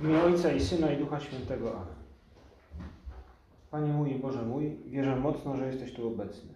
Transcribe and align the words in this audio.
W 0.00 0.04
imię 0.04 0.22
Ojca 0.22 0.52
i 0.52 0.60
Syna 0.60 0.92
i 0.92 0.98
Ducha 0.98 1.20
Świętego. 1.20 1.80
Amen. 1.80 1.94
Panie 3.70 3.92
mój 3.92 4.14
Boże 4.14 4.42
mój, 4.42 4.76
wierzę 4.86 5.16
mocno, 5.16 5.56
że 5.56 5.66
jesteś 5.66 5.94
tu 5.94 6.08
obecny, 6.08 6.54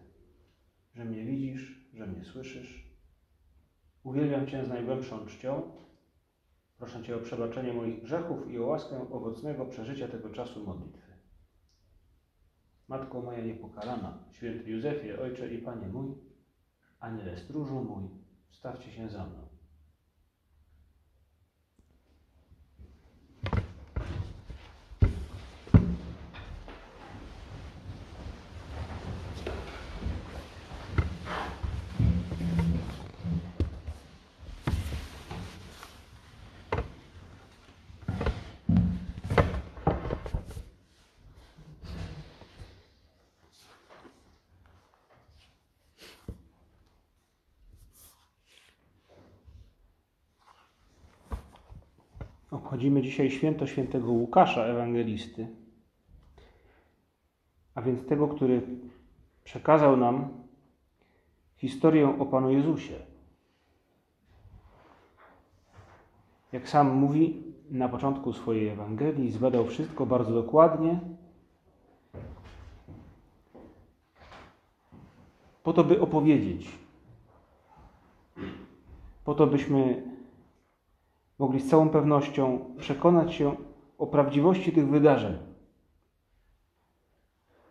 że 0.95 1.05
mnie 1.05 1.25
widzisz, 1.25 1.91
że 1.95 2.07
mnie 2.07 2.25
słyszysz. 2.25 2.89
Uwielbiam 4.03 4.47
Cię 4.47 4.65
z 4.65 4.69
najgłębszą 4.69 5.27
czcią. 5.27 5.63
Proszę 6.79 7.03
Cię 7.03 7.17
o 7.17 7.21
przebaczenie 7.21 7.73
moich 7.73 8.03
grzechów 8.03 8.51
i 8.51 8.59
o 8.59 8.67
łaskę 8.67 9.11
owocnego 9.13 9.67
przeżycia 9.67 10.09
tego 10.09 10.31
czasu 10.31 10.67
modlitwy. 10.67 11.13
Matko 12.89 13.23
moja 13.23 13.45
niepokalana, 13.45 14.25
święty 14.31 14.71
Józefie, 14.71 15.13
Ojcze 15.13 15.55
i 15.55 15.59
Panie 15.59 15.89
mój, 15.89 16.15
Aniele 17.01 17.39
stróżu 17.39 17.85
mój, 17.85 18.09
stawcie 18.51 18.93
się 18.93 19.09
za 19.09 19.27
mną. 19.27 19.44
Obchodzimy 52.75 53.03
dzisiaj 53.03 53.31
święto 53.31 53.67
świętego 53.67 54.13
Łukasza, 54.13 54.65
ewangelisty, 54.65 55.47
a 57.75 57.83
więc 57.83 58.07
tego, 58.07 58.29
który 58.29 58.63
przekazał 59.45 59.97
nam 59.97 60.29
historię 61.57 62.19
o 62.19 62.27
Panu 62.27 62.51
Jezusie. 62.51 62.95
Jak 66.53 66.69
sam 66.69 66.95
mówi 66.97 67.43
na 67.71 67.89
początku 67.89 68.33
swojej 68.33 68.69
Ewangelii, 68.69 69.31
zbadał 69.31 69.67
wszystko 69.67 70.07
bardzo 70.07 70.35
dokładnie, 70.35 71.01
po 75.63 75.73
to, 75.73 75.85
by 75.85 76.01
opowiedzieć, 76.01 76.69
po 79.25 79.35
to, 79.35 79.47
byśmy 79.47 80.14
mogli 81.39 81.61
z 81.61 81.71
całą 81.71 81.89
pewnością 81.89 82.75
przekonać 82.79 83.35
się 83.35 83.57
o 83.99 84.07
prawdziwości 84.07 84.73
tych 84.73 84.89
wydarzeń, 84.89 85.39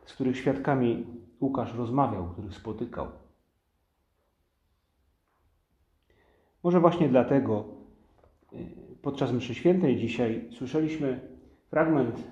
z 0.05 0.13
których 0.13 0.37
świadkami 0.37 1.05
Łukasz 1.41 1.75
rozmawiał, 1.75 2.29
których 2.29 2.53
spotykał. 2.53 3.07
Może 6.63 6.79
właśnie 6.79 7.09
dlatego 7.09 7.65
y, 8.53 8.57
podczas 9.01 9.31
mszy 9.31 9.55
świętej 9.55 9.97
dzisiaj 9.97 10.47
słyszeliśmy 10.51 11.19
fragment 11.69 12.23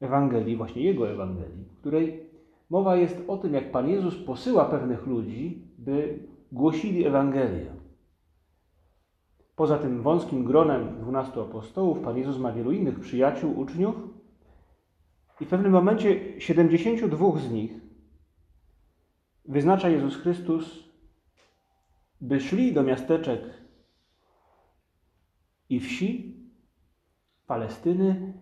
Ewangelii, 0.00 0.56
właśnie 0.56 0.82
jego 0.82 1.10
Ewangelii, 1.10 1.64
w 1.64 1.76
której 1.76 2.30
mowa 2.70 2.96
jest 2.96 3.24
o 3.28 3.36
tym, 3.36 3.54
jak 3.54 3.70
Pan 3.70 3.88
Jezus 3.88 4.24
posyła 4.24 4.64
pewnych 4.64 5.06
ludzi, 5.06 5.62
by 5.78 6.18
głosili 6.52 7.06
Ewangelię. 7.06 7.79
Poza 9.60 9.78
tym 9.78 10.02
wąskim 10.02 10.44
gronem 10.44 11.00
dwunastu 11.00 11.40
apostołów, 11.40 12.00
Pan 12.00 12.16
Jezus 12.16 12.38
ma 12.38 12.52
wielu 12.52 12.72
innych 12.72 13.00
przyjaciół, 13.00 13.58
uczniów 13.58 13.94
i 15.40 15.44
w 15.44 15.48
pewnym 15.48 15.72
momencie 15.72 16.40
72 16.40 17.38
z 17.38 17.50
nich 17.50 17.72
wyznacza 19.44 19.88
Jezus 19.88 20.16
Chrystus, 20.16 20.84
by 22.20 22.40
szli 22.40 22.72
do 22.72 22.82
miasteczek 22.82 23.40
i 25.68 25.80
wsi 25.80 26.36
Palestyny 27.46 28.32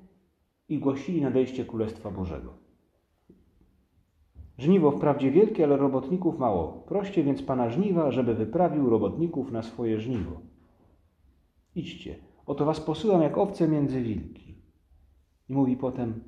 i 0.68 0.78
głosili 0.78 1.22
nadejście 1.22 1.64
Królestwa 1.64 2.10
Bożego. 2.10 2.52
Żniwo 4.58 4.90
wprawdzie 4.90 5.30
wielkie, 5.30 5.64
ale 5.64 5.76
robotników 5.76 6.38
mało. 6.38 6.84
Proście 6.88 7.22
więc 7.22 7.42
Pana 7.42 7.70
żniwa, 7.70 8.10
żeby 8.10 8.34
wyprawił 8.34 8.90
robotników 8.90 9.52
na 9.52 9.62
swoje 9.62 10.00
żniwo. 10.00 10.57
Idźcie, 11.78 12.15
oto 12.47 12.65
was 12.65 12.81
posyłam 12.81 13.22
jak 13.22 13.39
owce 13.39 13.69
między 13.69 14.03
wilki. 14.03 14.55
I 15.49 15.53
mówi 15.53 15.77
potem, 15.77 16.25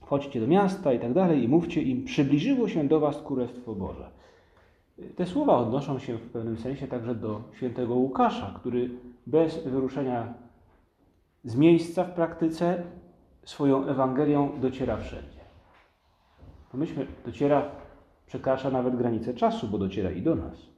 chodźcie 0.00 0.40
do 0.40 0.46
miasta 0.46 0.92
i 0.92 1.00
tak 1.00 1.12
dalej 1.12 1.42
i 1.42 1.48
mówcie 1.48 1.82
im, 1.82 2.04
przybliżyło 2.04 2.68
się 2.68 2.88
do 2.88 3.00
was 3.00 3.22
Królestwo 3.22 3.74
Boże. 3.74 4.10
Te 5.16 5.26
słowa 5.26 5.56
odnoszą 5.56 5.98
się 5.98 6.16
w 6.18 6.30
pewnym 6.30 6.58
sensie 6.58 6.86
także 6.88 7.14
do 7.14 7.42
świętego 7.56 7.94
Łukasza, 7.94 8.54
który 8.60 8.90
bez 9.26 9.64
wyruszenia 9.64 10.34
z 11.44 11.56
miejsca 11.56 12.04
w 12.04 12.14
praktyce 12.14 12.82
swoją 13.44 13.86
Ewangelią 13.86 14.60
dociera 14.60 14.96
wszędzie. 14.96 15.40
Pomyślmy, 16.72 17.06
dociera, 17.26 17.70
przekracza 18.26 18.70
nawet 18.70 18.96
granice 18.96 19.34
czasu, 19.34 19.68
bo 19.68 19.78
dociera 19.78 20.10
i 20.10 20.22
do 20.22 20.34
nas. 20.34 20.69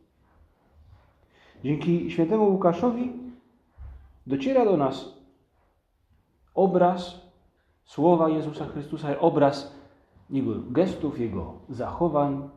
Dzięki 1.65 2.11
świętemu 2.11 2.53
Łukaszowi 2.53 3.12
dociera 4.27 4.65
do 4.65 4.77
nas 4.77 5.23
obraz 6.55 7.21
słowa 7.84 8.28
Jezusa 8.28 8.67
Chrystusa, 8.67 9.21
obraz 9.21 9.75
Jego 10.31 10.55
gestów, 10.71 11.21
Jego 11.21 11.55
zachowań. 11.69 12.50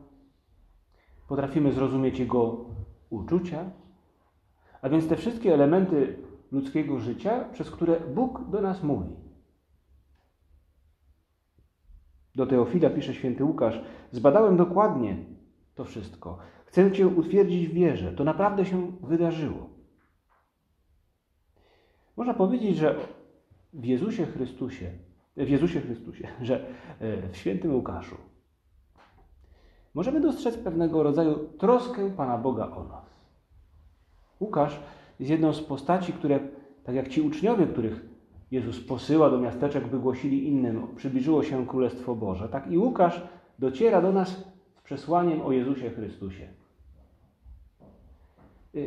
Potrafimy 1.28 1.72
zrozumieć 1.72 2.18
Jego 2.18 2.64
uczucia, 3.10 3.70
a 4.82 4.88
więc 4.88 5.08
te 5.08 5.16
wszystkie 5.16 5.54
elementy 5.54 6.18
ludzkiego 6.52 6.98
życia, 7.00 7.44
przez 7.52 7.70
które 7.70 8.00
Bóg 8.00 8.50
do 8.50 8.60
nas 8.60 8.82
mówi. 8.82 9.16
Do 12.34 12.46
Teofila 12.46 12.90
pisze 12.90 13.14
święty 13.14 13.44
Łukasz: 13.44 13.80
Zbadałem 14.12 14.56
dokładnie 14.56 15.16
to 15.74 15.84
wszystko. 15.84 16.38
Chcę 16.66 16.92
Cię 16.92 17.06
utwierdzić 17.06 17.68
w 17.68 17.72
wierze. 17.72 18.12
To 18.12 18.24
naprawdę 18.24 18.64
się 18.64 18.92
wydarzyło. 19.02 19.70
Można 22.16 22.34
powiedzieć, 22.34 22.76
że 22.76 22.96
w 23.72 23.84
Jezusie 23.84 24.26
Chrystusie, 24.26 24.90
w 25.36 25.48
Jezusie 25.48 25.80
Chrystusie, 25.80 26.28
że 26.42 26.66
e, 27.00 27.28
w 27.28 27.36
świętym 27.36 27.74
Łukaszu 27.74 28.16
możemy 29.94 30.20
dostrzec 30.20 30.56
pewnego 30.56 31.02
rodzaju 31.02 31.48
troskę 31.58 32.10
Pana 32.10 32.38
Boga 32.38 32.70
o 32.70 32.84
nas. 32.84 33.04
Łukasz 34.40 34.80
jest 35.20 35.30
jedną 35.30 35.52
z 35.52 35.60
postaci, 35.60 36.12
które, 36.12 36.40
tak 36.84 36.94
jak 36.94 37.08
ci 37.08 37.22
uczniowie, 37.22 37.66
których 37.66 38.06
Jezus 38.50 38.80
posyła 38.80 39.30
do 39.30 39.38
miasteczek, 39.38 39.86
by 39.86 39.98
głosili 39.98 40.48
innym, 40.48 40.86
przybliżyło 40.96 41.42
się 41.42 41.66
Królestwo 41.66 42.14
Boże, 42.14 42.48
tak 42.48 42.72
i 42.72 42.78
Łukasz 42.78 43.22
dociera 43.58 44.02
do 44.02 44.12
nas 44.12 44.55
przesłaniem 44.86 45.42
o 45.42 45.52
Jezusie 45.52 45.90
Chrystusie. 45.90 46.48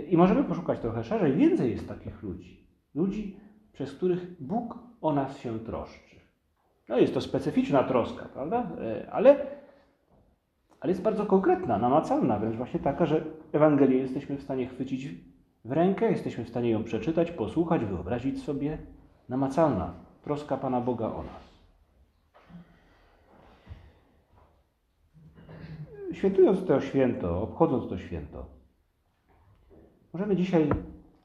I 0.09 0.17
możemy 0.17 0.43
poszukać 0.43 0.79
trochę 0.79 1.03
szerzej. 1.03 1.33
Więcej 1.33 1.71
jest 1.71 1.87
takich 1.87 2.23
ludzi. 2.23 2.67
Ludzi, 2.95 3.37
przez 3.73 3.93
których 3.93 4.43
Bóg 4.43 4.77
o 5.01 5.13
nas 5.13 5.37
się 5.37 5.59
troszczy. 5.59 6.15
No 6.89 6.97
jest 6.97 7.13
to 7.13 7.21
specyficzna 7.21 7.83
troska, 7.83 8.25
prawda? 8.25 8.71
E, 8.81 9.11
ale, 9.11 9.47
ale 10.79 10.91
jest 10.91 11.01
bardzo 11.01 11.25
konkretna, 11.25 11.77
namacalna, 11.77 12.39
wręcz 12.39 12.55
właśnie 12.55 12.79
taka, 12.79 13.05
że 13.05 13.25
Ewangelię 13.51 13.97
jesteśmy 13.97 14.37
w 14.37 14.43
stanie 14.43 14.67
chwycić 14.67 15.07
w 15.65 15.71
rękę, 15.71 16.11
jesteśmy 16.11 16.45
w 16.45 16.49
stanie 16.49 16.69
ją 16.69 16.83
przeczytać, 16.83 17.31
posłuchać, 17.31 17.85
wyobrazić 17.85 18.43
sobie. 18.43 18.77
Namacalna 19.29 19.93
troska 20.23 20.57
Pana 20.57 20.81
Boga 20.81 21.05
o 21.07 21.23
nas. 21.23 21.48
Świętując 26.13 26.65
to 26.65 26.81
święto, 26.81 27.41
obchodząc 27.41 27.89
to 27.89 27.97
święto, 27.97 28.59
Możemy 30.13 30.35
dzisiaj 30.35 30.69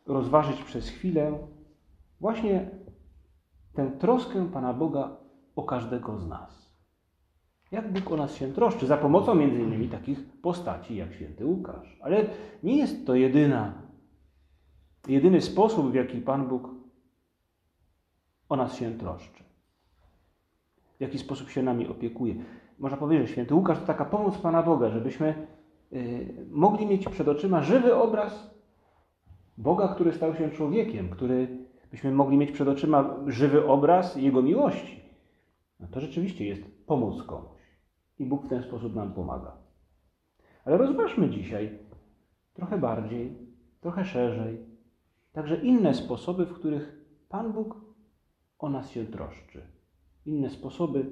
rozważyć 0.07 0.63
przez 0.63 0.89
chwilę 0.89 1.39
właśnie 2.21 2.71
tę 3.75 3.91
troskę 3.99 4.51
Pana 4.53 4.73
Boga 4.73 5.17
o 5.57 5.63
każdego 5.63 6.19
z 6.19 6.27
nas. 6.27 6.75
Jak 7.71 7.93
Bóg 7.93 8.13
o 8.13 8.17
nas 8.17 8.35
się 8.35 8.53
troszczy, 8.53 8.87
za 8.87 8.97
pomocą 8.97 9.35
między 9.35 9.61
innymi 9.61 9.89
takich 9.89 10.41
postaci 10.43 10.97
jak 10.97 11.13
święty 11.13 11.47
Łukasz. 11.47 11.99
Ale 12.01 12.27
nie 12.63 12.77
jest 12.77 13.07
to 13.07 13.15
jedyna, 13.15 13.83
jedyny 15.09 15.41
sposób, 15.41 15.91
w 15.91 15.95
jaki 15.95 16.21
Pan 16.21 16.49
Bóg 16.49 16.71
o 18.49 18.57
nas 18.57 18.77
się 18.77 18.99
troszczy. 18.99 19.45
W 20.99 21.01
jaki 21.01 21.19
sposób 21.19 21.51
się 21.51 21.63
nami 21.63 21.89
opiekuje. 21.89 22.35
Można 22.85 22.99
powiedzieć, 22.99 23.27
że 23.27 23.33
święty 23.33 23.55
Łukasz 23.55 23.79
to 23.79 23.87
taka 23.87 24.05
pomoc 24.05 24.39
Pana 24.39 24.63
Boga, 24.63 24.91
żebyśmy 24.91 25.47
y, 25.93 26.47
mogli 26.51 26.87
mieć 26.87 27.09
przed 27.09 27.29
oczyma 27.29 27.63
żywy 27.63 27.97
obraz 27.97 28.55
Boga, 29.59 29.89
który 29.89 30.13
stał 30.13 30.35
się 30.35 30.51
człowiekiem, 30.51 31.11
który 31.11 31.67
byśmy 31.91 32.13
mogli 32.13 32.37
mieć 32.37 32.53
przed 32.53 32.69
oczyma 32.69 33.17
żywy 33.27 33.67
obraz 33.67 34.17
Jego 34.17 34.43
miłości. 34.43 35.01
No 35.81 35.87
to 35.91 36.01
rzeczywiście 36.01 36.47
jest 36.47 36.87
pomoc 36.87 37.23
komuś. 37.23 37.61
I 38.19 38.27
Bóg 38.27 38.45
w 38.45 38.49
ten 38.49 38.63
sposób 38.63 38.95
nam 38.95 39.13
pomaga. 39.13 39.57
Ale 40.65 40.77
rozważmy 40.77 41.31
dzisiaj 41.31 41.79
trochę 42.55 42.79
bardziej, 42.79 43.39
trochę 43.81 44.05
szerzej, 44.05 44.59
także 45.33 45.57
inne 45.57 45.95
sposoby, 45.95 46.47
w 46.47 46.55
których 46.55 47.05
Pan 47.29 47.53
Bóg 47.53 47.77
o 48.59 48.69
nas 48.69 48.91
się 48.91 49.07
troszczy. 49.07 49.63
Inne 50.27 50.51
sposoby, 50.51 51.05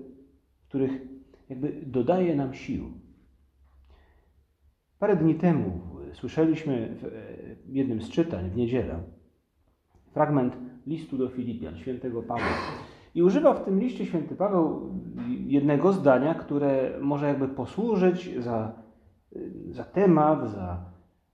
w 0.64 0.68
których 0.68 1.21
jakby 1.48 1.82
dodaje 1.86 2.36
nam 2.36 2.54
sił. 2.54 2.92
Parę 4.98 5.16
dni 5.16 5.34
temu 5.34 5.80
słyszeliśmy 6.12 6.96
w 7.02 7.74
jednym 7.74 8.02
z 8.02 8.10
czytań 8.10 8.50
w 8.50 8.56
niedzielę 8.56 9.02
fragment 10.12 10.56
listu 10.86 11.18
do 11.18 11.28
Filipian, 11.28 11.76
świętego 11.76 12.22
Pawła. 12.22 12.46
I 13.14 13.22
używa 13.22 13.54
w 13.54 13.64
tym 13.64 13.80
liście 13.80 14.06
święty 14.06 14.36
Paweł 14.36 14.92
jednego 15.46 15.92
zdania, 15.92 16.34
które 16.34 16.98
może 17.00 17.26
jakby 17.26 17.48
posłużyć 17.48 18.30
za, 18.38 18.72
za 19.70 19.84
temat, 19.84 20.50
za, 20.50 20.84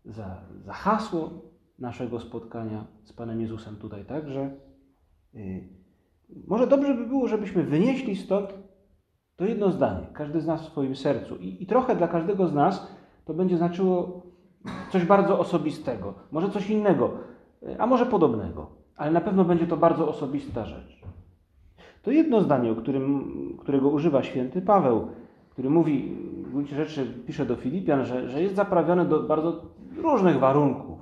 za, 0.05 0.41
za 0.65 0.73
hasło 0.73 1.31
naszego 1.79 2.21
spotkania 2.21 2.87
z 3.05 3.13
Panem 3.13 3.41
Jezusem 3.41 3.77
tutaj 3.77 4.05
także. 4.05 4.51
Y, 5.35 5.69
może 6.47 6.67
dobrze 6.67 6.95
by 6.95 7.07
było, 7.07 7.29
żebyśmy 7.29 7.63
wynieśli 7.63 8.17
stąd 8.17 8.55
to 9.39 9.45
jedno 9.45 9.71
zdanie, 9.71 10.07
każdy 10.13 10.41
z 10.41 10.47
nas 10.47 10.63
w 10.63 10.71
swoim 10.71 10.97
sercu. 10.97 11.37
I, 11.37 11.63
I 11.63 11.67
trochę 11.67 11.97
dla 11.97 12.09
każdego 12.09 12.47
z 12.47 12.55
nas 12.55 12.97
to 13.25 13.35
będzie 13.35 13.57
znaczyło 13.57 14.23
coś 14.93 15.05
bardzo 15.05 15.39
osobistego, 15.39 16.15
może 16.33 16.51
coś 16.51 16.71
innego, 16.71 17.11
a 17.79 17.87
może 17.87 18.07
podobnego, 18.07 18.71
ale 18.97 19.11
na 19.11 19.21
pewno 19.21 19.45
będzie 19.45 19.67
to 19.67 19.77
bardzo 19.77 20.09
osobista 20.09 20.65
rzecz. 20.65 21.03
To 22.03 22.11
jedno 22.11 22.41
zdanie, 22.41 22.75
którym, 22.75 23.59
którego 23.61 23.89
używa 23.89 24.23
święty 24.23 24.63
Paweł, 24.63 25.09
który 25.51 25.71
mówi, 25.71 26.17
w 26.45 26.51
gruncie 26.51 26.77
rzeczy 26.77 27.07
pisze 27.27 27.47
do 27.47 27.57
Filipian, 27.57 28.05
że, 28.05 28.29
że 28.29 28.43
jest 28.43 28.55
zaprawiony 28.55 29.05
do 29.05 29.23
bardzo 29.23 29.63
różnych 29.97 30.39
warunków. 30.39 30.99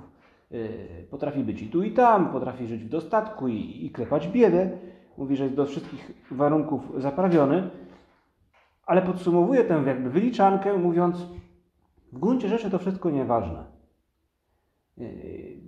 Y, 0.51 1.07
potrafi 1.11 1.43
być 1.43 1.61
i 1.61 1.67
tu 1.67 1.83
i 1.83 1.91
tam, 1.91 2.31
potrafi 2.31 2.67
żyć 2.67 2.83
w 2.83 2.89
dostatku 2.89 3.47
i, 3.47 3.85
i 3.85 3.91
klepać 3.91 4.27
biedę. 4.27 4.69
Mówi, 5.17 5.35
że 5.35 5.43
jest 5.43 5.55
do 5.55 5.65
wszystkich 5.65 6.11
warunków 6.31 6.81
zaprawiony, 6.97 7.69
ale 8.87 9.01
podsumowuje 9.01 9.63
tę 9.63 9.83
jakby 9.85 10.09
wyliczankę, 10.09 10.77
mówiąc, 10.77 11.17
w 12.11 12.19
gruncie 12.19 12.49
rzeczy 12.49 12.71
to 12.71 12.79
wszystko 12.79 13.09
nieważne. 13.09 13.63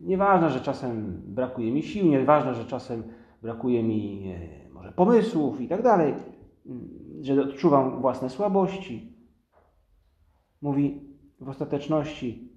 Nieważne, 0.01 0.49
że 0.49 0.61
czasem 0.61 1.21
brakuje 1.25 1.71
mi 1.71 1.83
sił, 1.83 2.05
nieważne, 2.05 2.53
że 2.53 2.65
czasem 2.65 3.03
brakuje 3.41 3.83
mi 3.83 4.33
może 4.71 4.91
pomysłów 4.91 5.61
i 5.61 5.67
tak 5.67 5.83
dalej, 5.83 6.13
że 7.21 7.41
odczuwam 7.41 8.01
własne 8.01 8.29
słabości. 8.29 9.13
Mówi 10.61 11.01
w 11.39 11.49
ostateczności: 11.49 12.53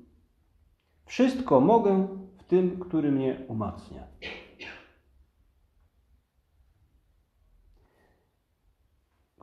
Wszystko 1.05 1.61
mogę 1.61 2.09
w 2.37 2.45
tym, 2.45 2.81
który 2.81 3.13
mnie 3.13 3.45
umacnia. 3.49 4.07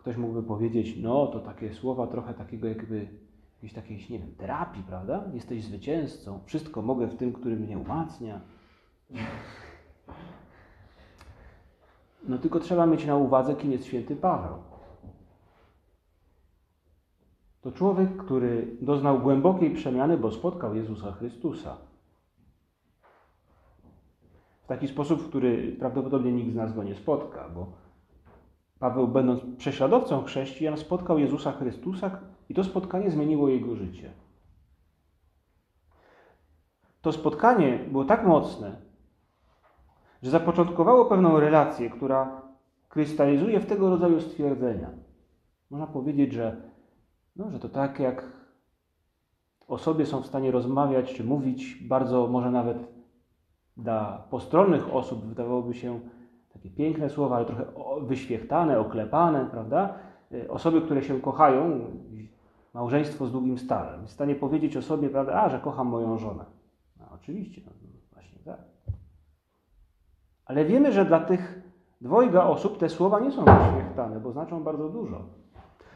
Ktoś 0.09 0.17
mógłby 0.17 0.43
powiedzieć, 0.43 0.97
no 0.97 1.27
to 1.27 1.39
takie 1.39 1.73
słowa 1.73 2.07
trochę 2.07 2.33
takiego 2.33 2.67
jakby 2.67 3.07
jakiejś 3.55 3.73
takiej, 3.73 3.97
nie 4.09 4.19
wiem, 4.19 4.35
terapii, 4.37 4.83
prawda? 4.83 5.23
Jesteś 5.33 5.63
zwycięzcą, 5.63 6.39
wszystko 6.45 6.81
mogę 6.81 7.07
w 7.07 7.15
tym, 7.15 7.33
który 7.33 7.55
mnie 7.55 7.77
umacnia. 7.77 8.41
No 12.27 12.37
tylko 12.37 12.59
trzeba 12.59 12.85
mieć 12.85 13.05
na 13.05 13.15
uwadze, 13.15 13.55
kim 13.55 13.71
jest 13.71 13.85
święty 13.85 14.15
Paweł. 14.15 14.53
To 17.61 17.71
człowiek, 17.71 18.17
który 18.17 18.77
doznał 18.81 19.19
głębokiej 19.19 19.71
przemiany, 19.71 20.17
bo 20.17 20.31
spotkał 20.31 20.75
Jezusa 20.75 21.11
Chrystusa. 21.11 21.77
W 24.63 24.67
taki 24.67 24.87
sposób, 24.87 25.21
w 25.21 25.29
który 25.29 25.75
prawdopodobnie 25.79 26.31
nikt 26.31 26.51
z 26.51 26.55
nas 26.55 26.73
go 26.73 26.83
nie 26.83 26.95
spotka, 26.95 27.49
bo 27.55 27.88
Paweł, 28.79 29.07
będąc 29.07 29.41
prześladowcą 29.57 30.23
chrześcijan, 30.23 30.77
spotkał 30.77 31.19
Jezusa 31.19 31.51
Chrystusa 31.51 32.19
i 32.49 32.53
to 32.53 32.63
spotkanie 32.63 33.11
zmieniło 33.11 33.49
jego 33.49 33.75
życie. 33.75 34.11
To 37.01 37.11
spotkanie 37.11 37.79
było 37.91 38.05
tak 38.05 38.27
mocne, 38.27 38.75
że 40.23 40.31
zapoczątkowało 40.31 41.05
pewną 41.05 41.39
relację, 41.39 41.89
która 41.89 42.41
krystalizuje 42.89 43.59
w 43.59 43.65
tego 43.65 43.89
rodzaju 43.89 44.21
stwierdzenia. 44.21 44.89
Można 45.69 45.87
powiedzieć, 45.87 46.33
że, 46.33 46.61
no, 47.35 47.51
że 47.51 47.59
to 47.59 47.69
tak 47.69 47.99
jak 47.99 48.23
o 49.67 49.77
sobie 49.77 50.05
są 50.05 50.21
w 50.21 50.27
stanie 50.27 50.51
rozmawiać 50.51 51.13
czy 51.13 51.23
mówić 51.23 51.75
bardzo, 51.75 52.27
może 52.27 52.51
nawet 52.51 52.77
dla 53.77 54.27
postronnych 54.29 54.93
osób 54.95 55.25
wydawałoby 55.25 55.73
się 55.73 55.99
takie 56.53 56.69
piękne 56.69 57.09
słowa, 57.09 57.35
ale 57.35 57.45
trochę 57.45 57.65
wyświechtane, 58.01 58.79
oklepane, 58.79 59.45
prawda? 59.51 59.93
Y, 60.31 60.51
osoby, 60.51 60.81
które 60.81 61.03
się 61.03 61.21
kochają, 61.21 61.79
małżeństwo 62.73 63.25
z 63.25 63.31
długim 63.31 63.57
starem, 63.57 64.07
w 64.07 64.11
stanie 64.11 64.35
powiedzieć 64.35 64.77
o 64.77 64.81
sobie, 64.81 65.09
prawda, 65.09 65.33
a, 65.33 65.49
że 65.49 65.59
kocham 65.59 65.87
moją 65.87 66.17
żonę. 66.17 66.45
No, 66.99 67.05
oczywiście, 67.15 67.61
no, 67.65 67.71
właśnie 68.13 68.39
tak. 68.45 68.59
Ale 70.45 70.65
wiemy, 70.65 70.91
że 70.91 71.05
dla 71.05 71.19
tych 71.19 71.61
dwojga 72.01 72.43
osób 72.43 72.77
te 72.77 72.89
słowa 72.89 73.19
nie 73.19 73.31
są 73.31 73.45
wyświechtane, 73.45 74.19
bo 74.19 74.31
znaczą 74.31 74.63
bardzo 74.63 74.89
dużo. 74.89 75.25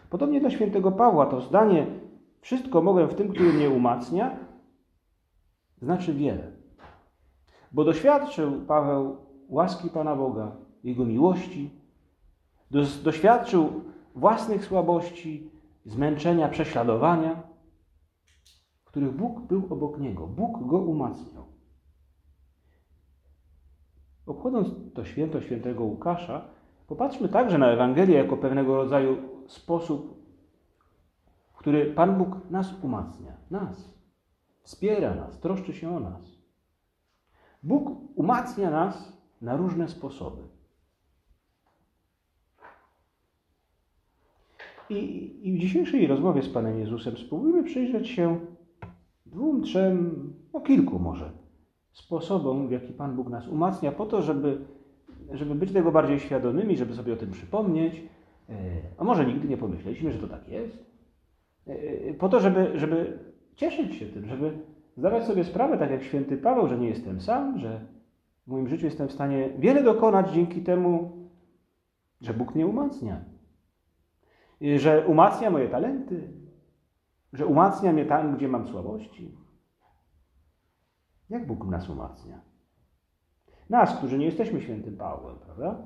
Podobnie 0.10 0.42
dla 0.42 0.50
świętego 0.50 0.92
Pawła 0.92 1.26
to 1.26 1.42
zdanie 1.42 1.88
wszystko 2.42 2.82
mogę 2.82 3.08
w 3.08 3.16
tym, 3.16 3.30
który 3.30 3.54
mnie 3.54 3.70
umacnia, 3.70 4.38
znaczy 5.82 6.14
wiele. 6.14 6.52
Bo 7.72 7.84
doświadczył 7.84 8.62
Paweł 8.68 9.18
łaski 9.54 9.90
Pana 9.90 10.16
Boga, 10.16 10.52
Jego 10.84 11.06
miłości, 11.06 11.70
doświadczył 13.04 13.84
własnych 14.16 14.66
słabości, 14.66 15.52
zmęczenia, 15.86 16.50
prześladowania, 16.50 17.44
w 18.84 18.86
których 18.86 19.16
Bóg 19.16 19.40
był 19.42 19.68
obok 19.70 20.00
niego. 20.00 20.28
Bóg 20.28 20.68
go 20.68 20.78
umacniał. 20.78 21.46
Obchodząc 24.26 24.68
to 24.94 25.06
święto 25.06 25.42
świętego 25.42 25.84
Łukasza, 25.84 26.48
popatrzmy 26.88 27.30
także 27.30 27.58
na 27.58 27.68
Ewangelię 27.68 28.16
jako 28.16 28.38
pewnego 28.38 28.76
rodzaju 28.76 29.18
sposób, 29.48 30.24
w 31.54 31.58
który 31.58 31.86
Pan 31.86 32.18
Bóg 32.18 32.50
nas 32.50 32.84
umacnia, 32.84 33.38
nas, 33.52 34.00
wspiera 34.62 35.16
nas, 35.16 35.40
troszczy 35.40 35.74
się 35.74 35.96
o 35.96 36.00
nas. 36.00 36.44
Bóg 37.64 37.90
umacnia 38.16 38.72
nas 38.72 39.23
na 39.44 39.58
różne 39.58 39.88
sposoby. 39.88 40.42
I, 44.90 45.32
I, 45.44 45.54
w 45.54 45.60
dzisiejszej 45.60 46.08
rozmowie 46.08 46.42
z 46.42 46.50
Panem 46.50 46.80
Jezusem 46.80 47.18
spróbujmy 47.18 47.64
przyjrzeć 47.64 48.08
się 48.08 48.40
dwóm, 49.26 49.62
trzem, 49.62 50.34
no 50.54 50.62
kilku 50.62 51.00
może 51.00 51.32
sposobom, 51.92 52.68
w 52.68 52.72
jaki 52.72 52.94
Pan 52.94 53.16
Bóg 53.16 53.30
nas 53.30 53.48
umacnia, 53.48 53.92
po 53.92 54.06
to, 54.06 54.22
żeby, 54.22 54.58
żeby 55.32 55.56
być 55.56 55.72
tego 55.72 55.92
bardziej 55.92 56.20
świadomymi, 56.20 56.78
żeby 56.78 56.94
sobie 56.94 57.14
o 57.14 57.18
tym 57.18 57.32
przypomnieć. 57.32 58.04
E, 58.50 58.54
a 58.98 59.04
może 59.04 59.26
nigdy 59.26 59.48
nie 59.48 59.58
pomyśleliśmy, 59.58 60.12
że 60.12 60.20
to 60.20 60.28
tak 60.28 60.48
jest. 60.48 60.86
E, 61.68 62.14
po 62.14 62.30
to, 62.30 62.40
żeby, 62.40 62.80
żeby 62.80 63.20
cieszyć 63.56 63.96
się 63.96 64.06
tym, 64.06 64.26
żeby 64.26 64.58
zdawać 64.98 65.24
sobie 65.24 65.44
sprawę, 65.44 65.78
tak 65.78 65.92
jak 65.92 66.04
święty 66.04 66.38
Paweł, 66.38 66.68
że 66.68 66.78
nie 66.78 66.88
jestem 66.88 67.22
sam, 67.22 67.60
że 67.60 67.82
w 68.48 68.52
moim 68.52 68.68
życiu 68.68 68.86
jestem 68.86 69.08
w 69.08 69.12
stanie 69.14 69.50
wiele 69.60 69.84
dokonać 69.84 70.32
dzięki 70.32 70.62
temu, 70.62 71.12
że 72.22 72.34
Bóg 72.34 72.56
mnie 72.56 72.68
umacnia 72.68 73.34
że 74.78 75.08
umacnia 75.08 75.50
moje 75.50 75.70
talenty, 75.70 76.34
że 77.34 77.46
umacnia 77.46 77.94
mnie 77.94 78.06
tam, 78.06 78.38
gdzie 78.38 78.48
mam 78.48 78.68
słabości. 78.68 79.38
Jak 81.30 81.48
Bóg 81.48 81.66
nas 81.66 81.90
umacnia? 81.90 82.42
Nas, 83.70 83.98
którzy 83.98 84.18
nie 84.18 84.26
jesteśmy 84.26 84.62
świętym 84.62 84.98
Pawłem, 84.98 85.36
prawda? 85.40 85.86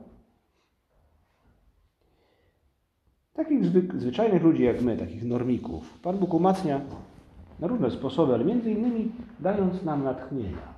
Takich 3.34 3.66
zwyczajnych 4.00 4.44
ludzi 4.44 4.64
jak 4.64 4.82
my, 4.82 4.98
takich 4.98 5.24
normików, 5.24 6.00
Pan 6.00 6.18
Bóg 6.18 6.34
umacnia 6.34 6.82
na 7.60 7.68
różne 7.68 7.92
sposoby, 7.92 8.34
ale 8.34 8.46
między 8.46 8.72
innymi 8.72 9.12
dając 9.40 9.84
nam 9.84 10.04
natchnienia. 10.04 10.77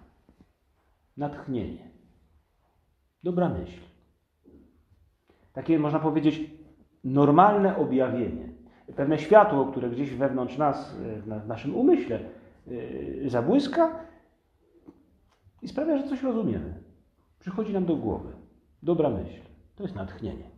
Natchnienie. 1.20 1.92
Dobra 3.24 3.50
myśl. 3.50 3.82
Takie, 5.54 5.80
można 5.80 6.00
powiedzieć, 6.00 6.52
normalne 7.04 7.78
objawienie, 7.78 8.54
pewne 8.96 9.20
światło, 9.20 9.66
które 9.66 9.90
gdzieś 9.90 10.16
wewnątrz 10.16 10.58
nas, 10.58 10.96
w 10.98 11.48
naszym 11.48 11.76
umyśle 11.76 12.20
y, 12.68 13.24
zabłyska 13.28 14.06
i 15.62 15.68
sprawia, 15.68 15.98
że 15.98 16.08
coś 16.08 16.24
rozumiemy. 16.24 16.84
przychodzi 17.40 17.74
nam 17.74 17.86
do 17.86 17.96
głowy 17.96 18.40
dobra 18.84 19.10
myśl. 19.10 19.42
To 19.76 19.84
jest 19.84 19.96
natchnienie. 19.96 20.50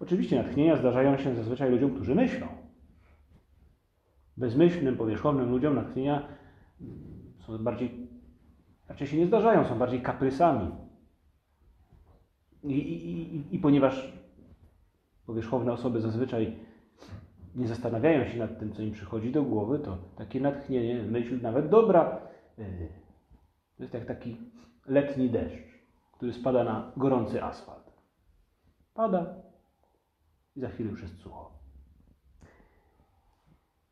Oczywiście 0.00 0.36
natchnienia 0.42 0.76
zdarzają 0.76 1.16
się 1.16 1.34
zazwyczaj 1.34 1.70
ludziom, 1.70 1.94
którzy 1.94 2.14
myślą. 2.14 2.46
Bezmyślnym, 4.36 4.96
powierzchownym 4.96 5.50
ludziom 5.50 5.74
natchnienia 5.74 6.28
są 7.46 7.58
bardziej, 7.58 8.03
raczej 8.88 9.06
się 9.06 9.16
nie 9.16 9.26
zdarzają, 9.26 9.64
są 9.64 9.78
bardziej 9.78 10.02
kaprysami. 10.02 10.70
I, 12.62 12.72
i, 12.72 13.36
i, 13.36 13.54
i 13.56 13.58
ponieważ 13.58 14.12
powierzchowne 15.26 15.72
osoby 15.72 16.00
zazwyczaj 16.00 16.56
nie 17.54 17.68
zastanawiają 17.68 18.24
się 18.24 18.38
nad 18.38 18.58
tym, 18.58 18.72
co 18.72 18.82
im 18.82 18.92
przychodzi 18.92 19.32
do 19.32 19.42
głowy, 19.42 19.78
to 19.78 19.98
takie 20.16 20.40
natchnienie, 20.40 21.02
myśl 21.02 21.40
nawet 21.42 21.68
dobra, 21.68 22.20
yy, 22.58 22.88
to 23.76 23.82
jest 23.82 23.94
jak 23.94 24.04
taki 24.04 24.36
letni 24.86 25.30
deszcz, 25.30 25.84
który 26.12 26.32
spada 26.32 26.64
na 26.64 26.92
gorący 26.96 27.44
asfalt. 27.44 27.92
Pada 28.94 29.34
i 30.56 30.60
za 30.60 30.68
chwilę 30.68 30.90
już 30.90 31.02
jest 31.02 31.18
sucho. 31.18 31.50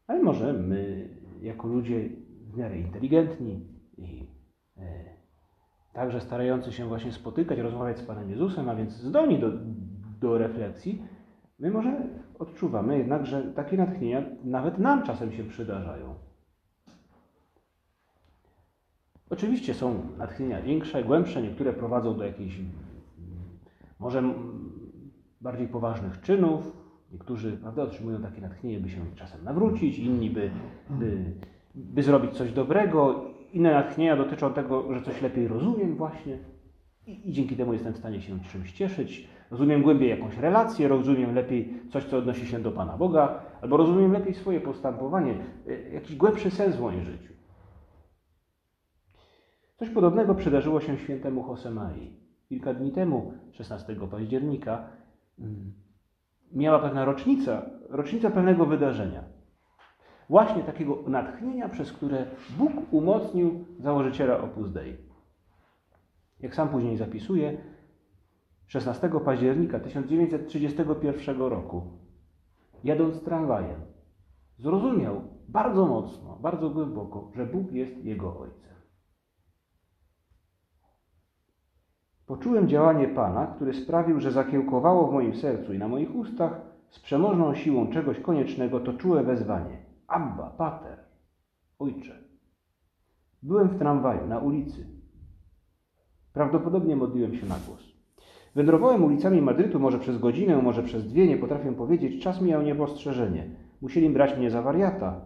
Ale 0.06 0.22
może 0.22 0.52
my, 0.52 1.08
jako 1.42 1.68
ludzie 1.68 2.08
w 2.52 2.56
miarę 2.56 2.78
inteligentni 2.78 3.66
i 3.98 4.26
także 5.92 6.20
starający 6.20 6.72
się 6.72 6.86
właśnie 6.86 7.12
spotykać, 7.12 7.58
rozmawiać 7.58 7.98
z 7.98 8.02
Panem 8.02 8.30
Jezusem, 8.30 8.68
a 8.68 8.74
więc 8.74 8.92
zdolni 8.92 9.38
do, 9.38 9.48
do 10.20 10.38
refleksji, 10.38 11.02
my 11.58 11.70
może 11.70 12.08
odczuwamy 12.38 12.98
jednak, 12.98 13.26
że 13.26 13.42
takie 13.42 13.76
natchnienia 13.76 14.22
nawet 14.44 14.78
nam 14.78 15.02
czasem 15.02 15.32
się 15.32 15.44
przydarzają. 15.44 16.14
Oczywiście 19.30 19.74
są 19.74 20.02
natchnienia 20.18 20.62
większe, 20.62 21.04
głębsze, 21.04 21.42
niektóre 21.42 21.72
prowadzą 21.72 22.16
do 22.16 22.24
jakichś 22.24 22.60
może 23.98 24.22
bardziej 25.40 25.68
poważnych 25.68 26.20
czynów. 26.20 26.76
Niektórzy 27.12 27.52
prawda, 27.52 27.82
otrzymują 27.82 28.22
takie 28.22 28.40
natchnienie, 28.40 28.80
by 28.80 28.88
się 28.88 29.00
czasem 29.16 29.44
nawrócić, 29.44 29.98
inni 29.98 30.30
by, 30.30 30.50
by, 30.90 31.32
by 31.74 32.02
zrobić 32.02 32.32
coś 32.32 32.52
dobrego. 32.52 33.24
Inne 33.52 33.72
natchnienia 33.72 34.16
dotyczą 34.16 34.52
tego, 34.52 34.94
że 34.94 35.02
coś 35.02 35.22
lepiej 35.22 35.48
rozumiem 35.48 35.96
właśnie 35.96 36.38
i, 37.06 37.28
i 37.28 37.32
dzięki 37.32 37.56
temu 37.56 37.72
jestem 37.72 37.92
w 37.92 37.98
stanie 37.98 38.20
się 38.20 38.40
czymś 38.40 38.72
cieszyć. 38.72 39.28
Rozumiem 39.50 39.82
głębiej 39.82 40.10
jakąś 40.10 40.36
relację, 40.36 40.88
rozumiem 40.88 41.34
lepiej 41.34 41.80
coś, 41.90 42.04
co 42.04 42.18
odnosi 42.18 42.46
się 42.46 42.58
do 42.58 42.72
Pana 42.72 42.96
Boga, 42.96 43.40
albo 43.62 43.76
rozumiem 43.76 44.12
lepiej 44.12 44.34
swoje 44.34 44.60
postępowanie, 44.60 45.34
e, 45.68 45.90
jakiś 45.90 46.16
głębszy 46.16 46.50
sens 46.50 46.76
w 46.76 46.80
moim 46.80 47.04
życiu. 47.04 47.32
Coś 49.76 49.90
podobnego 49.90 50.34
przydarzyło 50.34 50.80
się 50.80 50.98
świętemu 50.98 51.48
Josemai. 51.48 52.16
Kilka 52.48 52.74
dni 52.74 52.92
temu, 52.92 53.32
16 53.52 54.08
października, 54.10 54.84
mm, 55.38 55.72
miała 56.52 56.78
pewna 56.78 57.04
rocznica, 57.04 57.70
rocznica 57.88 58.30
pewnego 58.30 58.66
wydarzenia. 58.66 59.24
Właśnie 60.28 60.62
takiego 60.62 60.98
natchnienia, 61.06 61.68
przez 61.68 61.92
które 61.92 62.26
Bóg 62.58 62.72
umocnił 62.90 63.64
założyciela 63.78 64.40
Opus 64.40 64.72
Dei. 64.72 64.96
Jak 66.40 66.54
sam 66.54 66.68
później 66.68 66.96
zapisuje, 66.96 67.58
16 68.66 69.10
października 69.24 69.80
1931 69.80 71.38
roku, 71.40 71.82
jadąc 72.84 73.22
tramwajem, 73.22 73.80
zrozumiał 74.58 75.20
bardzo 75.48 75.86
mocno, 75.86 76.38
bardzo 76.40 76.70
głęboko, 76.70 77.30
że 77.34 77.46
Bóg 77.46 77.72
jest 77.72 78.04
jego 78.04 78.38
ojcem. 78.40 78.72
Poczułem 82.26 82.68
działanie 82.68 83.08
Pana, 83.08 83.46
który 83.46 83.74
sprawił, 83.74 84.20
że 84.20 84.30
zakiełkowało 84.30 85.08
w 85.08 85.12
moim 85.12 85.34
sercu 85.34 85.72
i 85.72 85.78
na 85.78 85.88
moich 85.88 86.14
ustach 86.14 86.60
z 86.90 87.00
przemożną 87.00 87.54
siłą 87.54 87.92
czegoś 87.92 88.20
koniecznego 88.20 88.80
to 88.80 88.92
czułe 88.92 89.22
wezwanie. 89.22 89.81
Abba, 90.12 90.50
pater, 90.58 90.98
ojcze. 91.78 92.18
Byłem 93.42 93.68
w 93.68 93.78
tramwaju, 93.78 94.26
na 94.26 94.38
ulicy. 94.38 94.86
Prawdopodobnie 96.32 96.96
modliłem 96.96 97.34
się 97.34 97.46
na 97.46 97.56
głos. 97.66 97.92
Wędrowałem 98.54 99.04
ulicami 99.04 99.42
Madrytu 99.42 99.80
może 99.80 99.98
przez 99.98 100.18
godzinę, 100.18 100.62
może 100.62 100.82
przez 100.82 101.08
dwie, 101.08 101.26
nie 101.26 101.36
potrafię 101.36 101.72
powiedzieć. 101.72 102.22
Czas 102.22 102.40
mijał 102.40 102.62
niebostrzeżenie. 102.62 103.50
Musieli 103.80 104.10
brać 104.10 104.38
mnie 104.38 104.50
za 104.50 104.62
wariata. 104.62 105.20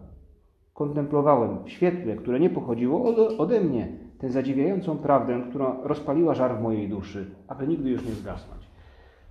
Kontemplowałem 0.73 1.63
w 1.63 1.69
świetle, 1.69 2.15
które 2.15 2.39
nie 2.39 2.49
pochodziło 2.49 3.15
ode, 3.37 3.61
mnie, 3.61 3.97
tę 4.19 4.29
zadziwiającą 4.29 4.97
prawdę, 4.97 5.41
która 5.49 5.77
rozpaliła 5.83 6.33
żar 6.33 6.57
w 6.57 6.61
mojej 6.61 6.89
duszy, 6.89 7.31
aby 7.47 7.67
nigdy 7.67 7.89
już 7.89 8.05
nie 8.05 8.11
zgasnąć. 8.11 8.67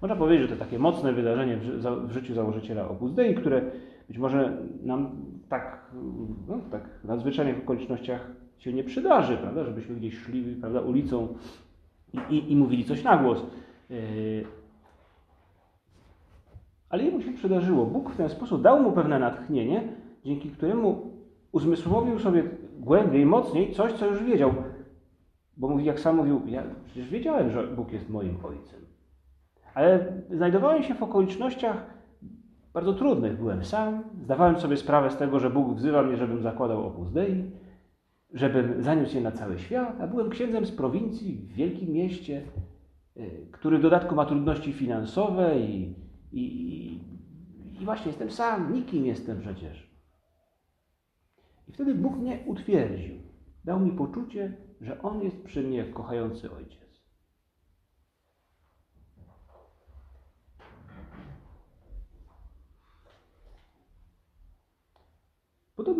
Można 0.02 0.16
powiedzieć, 0.16 0.50
że 0.50 0.56
to 0.56 0.64
takie 0.64 0.78
mocne 0.78 1.12
wydarzenie 1.12 1.56
w, 2.06 2.10
życiu 2.10 2.34
założyciela 2.34 2.88
Opus 2.88 3.14
Dei, 3.14 3.34
które 3.34 3.62
być 4.08 4.18
może 4.18 4.62
nam 4.82 5.10
tak, 5.48 5.90
no, 6.48 6.58
tak 6.70 6.88
w 7.04 7.04
nadzwyczajnych 7.04 7.58
okolicznościach 7.58 8.30
się 8.58 8.72
nie 8.72 8.84
przydarzy, 8.84 9.36
prawda, 9.36 9.64
żebyśmy 9.64 9.94
gdzieś 9.94 10.18
szli 10.18 10.56
prawda, 10.60 10.80
ulicą 10.80 11.28
i, 12.12 12.34
i, 12.34 12.52
i 12.52 12.56
mówili 12.56 12.84
coś 12.84 13.04
na 13.04 13.16
głos. 13.16 13.46
Yy, 13.90 14.44
ale 16.88 17.04
jemu 17.04 17.22
się 17.22 17.32
przydarzyło. 17.32 17.86
Bóg 17.86 18.10
w 18.10 18.16
ten 18.16 18.28
sposób 18.28 18.62
dał 18.62 18.82
mu 18.82 18.92
pewne 18.92 19.18
natchnienie, 19.18 19.82
dzięki 20.24 20.50
któremu 20.50 21.12
uzmysłowił 21.52 22.18
sobie 22.18 22.44
głębiej, 22.78 23.26
mocniej 23.26 23.72
coś, 23.72 23.92
co 23.92 24.06
już 24.06 24.22
wiedział. 24.22 24.54
Bo 25.56 25.68
mówi, 25.68 25.84
jak 25.84 26.00
sam 26.00 26.16
mówił, 26.16 26.42
ja 26.46 26.62
przecież 26.84 27.08
wiedziałem, 27.08 27.50
że 27.50 27.66
Bóg 27.66 27.92
jest 27.92 28.10
moim 28.10 28.36
ojcem. 28.44 28.80
Ale 29.74 30.12
znajdowałem 30.30 30.82
się 30.82 30.94
w 30.94 31.02
okolicznościach 31.02 31.95
bardzo 32.76 32.94
trudnych. 32.94 33.38
Byłem 33.38 33.64
sam, 33.64 34.04
zdawałem 34.24 34.60
sobie 34.60 34.76
sprawę 34.76 35.10
z 35.10 35.16
tego, 35.16 35.40
że 35.40 35.50
Bóg 35.50 35.74
wzywa 35.74 36.02
mnie, 36.02 36.16
żebym 36.16 36.42
zakładał 36.42 36.86
opus 36.86 37.12
Dei, 37.12 37.50
żebym 38.32 38.82
zaniósł 38.82 39.14
je 39.14 39.20
na 39.20 39.32
cały 39.32 39.58
świat, 39.58 40.00
a 40.00 40.06
byłem 40.06 40.30
księdzem 40.30 40.66
z 40.66 40.72
prowincji 40.72 41.36
w 41.36 41.52
wielkim 41.52 41.92
mieście, 41.92 42.42
y, 43.16 43.46
który 43.52 43.78
w 43.78 43.82
dodatku 43.82 44.14
ma 44.14 44.26
trudności 44.26 44.72
finansowe 44.72 45.60
i, 45.60 45.94
i, 46.32 46.94
i 47.80 47.84
właśnie 47.84 48.06
jestem 48.06 48.30
sam, 48.30 48.72
nikim 48.72 49.06
jestem 49.06 49.40
przecież. 49.40 49.90
I 51.68 51.72
wtedy 51.72 51.94
Bóg 51.94 52.16
mnie 52.16 52.38
utwierdził. 52.46 53.14
Dał 53.64 53.80
mi 53.80 53.92
poczucie, 53.92 54.56
że 54.80 55.02
On 55.02 55.22
jest 55.22 55.44
przy 55.44 55.62
mnie 55.62 55.84
kochający 55.84 56.52
ojciec. 56.52 56.85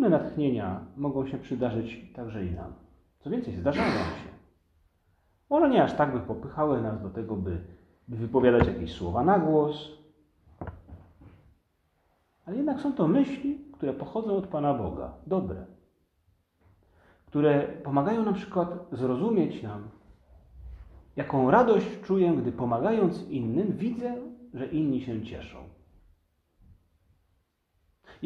Podobne 0.07 0.25
natchnienia 0.25 0.81
mogą 0.97 1.27
się 1.27 1.39
przydarzyć 1.39 2.13
także 2.15 2.47
i 2.47 2.51
nam. 2.51 2.73
Co 3.19 3.31
więcej, 3.31 3.57
zdarzają 3.57 3.93
się. 3.93 4.29
Może 5.51 5.71
nie 5.71 5.83
aż 5.83 5.93
tak 5.93 6.13
by 6.13 6.21
popychały 6.21 6.83
nas 6.83 7.03
do 7.03 7.11
tego, 7.11 7.37
by, 7.37 7.59
wypowiadać 8.09 8.67
jakieś 8.67 8.93
słowa 8.93 9.25
na 9.25 9.39
głos, 9.39 9.89
ale 12.45 12.57
jednak 12.57 12.81
są 12.81 12.93
to 12.93 13.09
myśli, 13.09 13.59
które 13.73 13.93
pochodzą 13.93 14.37
od 14.37 14.47
Pana 14.47 14.75
Boga, 14.75 15.13
dobre 15.27 15.67
które 17.27 17.69
pomagają 17.85 18.25
na 18.25 18.33
przykład 18.33 18.87
zrozumieć 18.93 19.63
nam, 19.63 19.89
jaką 21.17 21.51
radość 21.51 21.87
czuję, 22.03 22.33
gdy 22.33 22.53
pomagając 22.53 23.29
innym, 23.29 23.73
widzę, 23.73 24.17
że 24.55 24.67
inni 24.67 25.01
się 25.01 25.23
cieszą. 25.23 25.59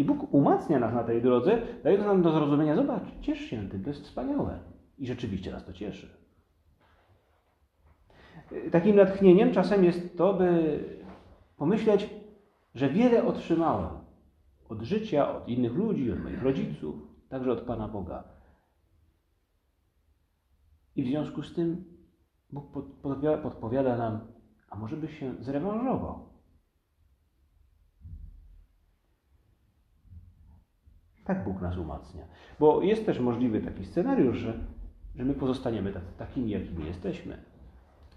I 0.01 0.05
Bóg 0.05 0.35
umacnia 0.35 0.79
nas 0.79 0.95
na 0.95 1.05
tej 1.05 1.23
drodze, 1.23 1.63
dając 1.85 2.05
nam 2.05 2.23
do 2.23 2.33
zrozumienia, 2.33 2.77
zobacz, 2.77 3.03
ciesz 3.21 3.39
się 3.39 3.69
tym, 3.69 3.83
to 3.83 3.91
jest 3.91 4.03
wspaniałe. 4.03 4.59
I 4.99 5.07
rzeczywiście 5.07 5.51
nas 5.53 5.65
to 5.65 5.73
cieszy. 5.73 6.09
Takim 8.73 8.97
natchnieniem 8.97 9.53
czasem 9.53 9.85
jest 9.85 10.17
to, 10.17 10.35
by 10.35 10.79
pomyśleć, 11.57 12.11
że 12.75 12.89
wiele 12.89 13.25
otrzymałem 13.25 13.89
od 14.69 14.83
życia, 14.83 15.37
od 15.37 15.49
innych 15.49 15.75
ludzi, 15.75 16.13
od 16.13 16.23
moich 16.23 16.43
rodziców, 16.43 16.95
także 17.29 17.53
od 17.53 17.61
Pana 17.61 17.89
Boga. 17.89 18.25
I 20.97 21.03
w 21.05 21.07
związku 21.07 21.43
z 21.43 21.55
tym 21.55 21.85
Bóg 22.53 22.73
podpowiada 23.43 23.97
nam, 23.97 24.21
a 24.71 24.77
może 24.77 24.97
byś 24.97 25.19
się 25.19 25.35
zrewanżował. 25.41 26.30
Tak 31.25 31.45
Bóg 31.45 31.61
nas 31.61 31.77
umacnia. 31.77 32.25
Bo 32.61 32.83
jest 32.83 33.07
też 33.07 33.21
możliwy 33.21 33.61
taki 33.61 33.85
scenariusz, 33.85 34.37
że, 34.37 34.55
że 35.17 35.25
my 35.25 35.35
pozostaniemy 35.35 35.93
takimi, 36.19 36.51
jakimi 36.51 36.87
jesteśmy. 36.87 37.39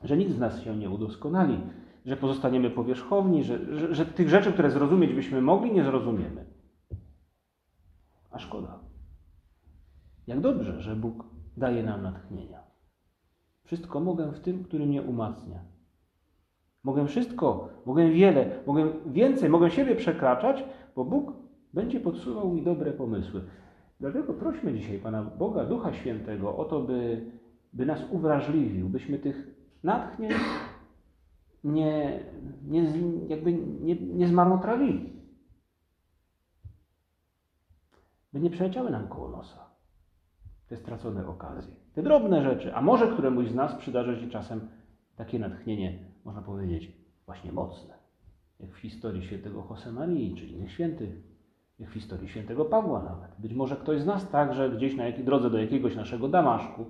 Że 0.03 0.17
nikt 0.17 0.31
z 0.31 0.39
nas 0.39 0.61
się 0.61 0.77
nie 0.77 0.89
udoskonali, 0.89 1.59
że 2.05 2.17
pozostaniemy 2.17 2.69
powierzchowni, 2.69 3.43
że, 3.43 3.77
że, 3.79 3.95
że 3.95 4.05
tych 4.05 4.29
rzeczy, 4.29 4.53
które 4.53 4.71
zrozumieć 4.71 5.13
byśmy 5.13 5.41
mogli, 5.41 5.71
nie 5.71 5.83
zrozumiemy. 5.83 6.45
A 8.31 8.39
szkoda. 8.39 8.79
Jak 10.27 10.41
dobrze, 10.41 10.81
że 10.81 10.95
Bóg 10.95 11.25
daje 11.57 11.83
nam 11.83 12.01
natchnienia. 12.01 12.63
Wszystko 13.63 13.99
mogę 13.99 14.31
w 14.31 14.39
tym, 14.39 14.63
który 14.63 14.85
mnie 14.85 15.01
umacnia. 15.01 15.59
Mogę 16.83 17.07
wszystko, 17.07 17.69
mogę 17.85 18.09
wiele, 18.09 18.59
mogę 18.67 18.93
więcej, 19.05 19.49
mogę 19.49 19.71
siebie 19.71 19.95
przekraczać, 19.95 20.63
bo 20.95 21.05
Bóg 21.05 21.42
będzie 21.73 21.99
podsuwał 21.99 22.53
mi 22.53 22.63
dobre 22.63 22.91
pomysły. 22.91 23.43
Dlatego 23.99 24.33
prośmy 24.33 24.73
dzisiaj 24.73 24.99
Pana 24.99 25.23
Boga, 25.23 25.65
Ducha 25.65 25.93
Świętego 25.93 26.57
o 26.57 26.65
to, 26.65 26.81
by, 26.81 27.31
by 27.73 27.85
nas 27.85 27.99
uwrażliwił, 28.11 28.89
byśmy 28.89 29.19
tych 29.19 29.55
natchnień 29.83 30.31
nie, 31.63 32.19
nie, 32.63 32.83
jakby 33.27 33.53
nie, 33.53 33.95
nie 33.95 34.27
zmarnotrawili. 34.27 35.13
By 38.33 38.39
nie 38.39 38.49
przeleciały 38.49 38.91
nam 38.91 39.07
koło 39.07 39.29
nosa 39.29 39.73
te 40.67 40.77
stracone 40.77 41.27
okazje. 41.27 41.75
Te 41.93 42.03
drobne 42.03 42.43
rzeczy, 42.43 42.75
a 42.75 42.81
może 42.81 43.07
któremuś 43.07 43.49
z 43.49 43.55
nas 43.55 43.75
przydarzy 43.75 44.21
się 44.21 44.29
czasem 44.29 44.67
takie 45.15 45.39
natchnienie, 45.39 45.99
można 46.25 46.41
powiedzieć, 46.41 46.91
właśnie 47.25 47.51
mocne. 47.51 47.93
Jak 48.59 48.71
w 48.71 48.77
historii 48.77 49.23
świętego 49.23 49.67
Josemarii 49.69 50.35
czy 50.35 50.45
innych 50.45 50.71
świętych, 50.71 51.32
w 51.79 51.93
historii 51.93 52.29
świętego 52.29 52.65
Pawła 52.65 53.03
nawet. 53.03 53.31
Być 53.39 53.53
może 53.53 53.75
ktoś 53.75 54.01
z 54.01 54.05
nas 54.05 54.29
także 54.29 54.69
gdzieś 54.69 54.95
na 54.95 55.05
jakiej 55.05 55.25
drodze 55.25 55.49
do 55.49 55.57
jakiegoś 55.57 55.95
naszego 55.95 56.27
Damaszku 56.27 56.85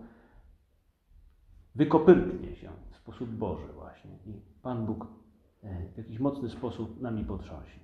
wykopyrknie 1.75 2.55
się 2.55 2.69
w 2.91 2.95
sposób 2.95 3.29
Boży 3.29 3.67
właśnie 3.73 4.11
i 4.25 4.41
Pan 4.61 4.85
Bóg 4.85 5.07
e, 5.63 5.89
w 5.93 5.97
jakiś 5.97 6.19
mocny 6.19 6.49
sposób 6.49 7.01
nami 7.01 7.25
potrząśnie. 7.25 7.83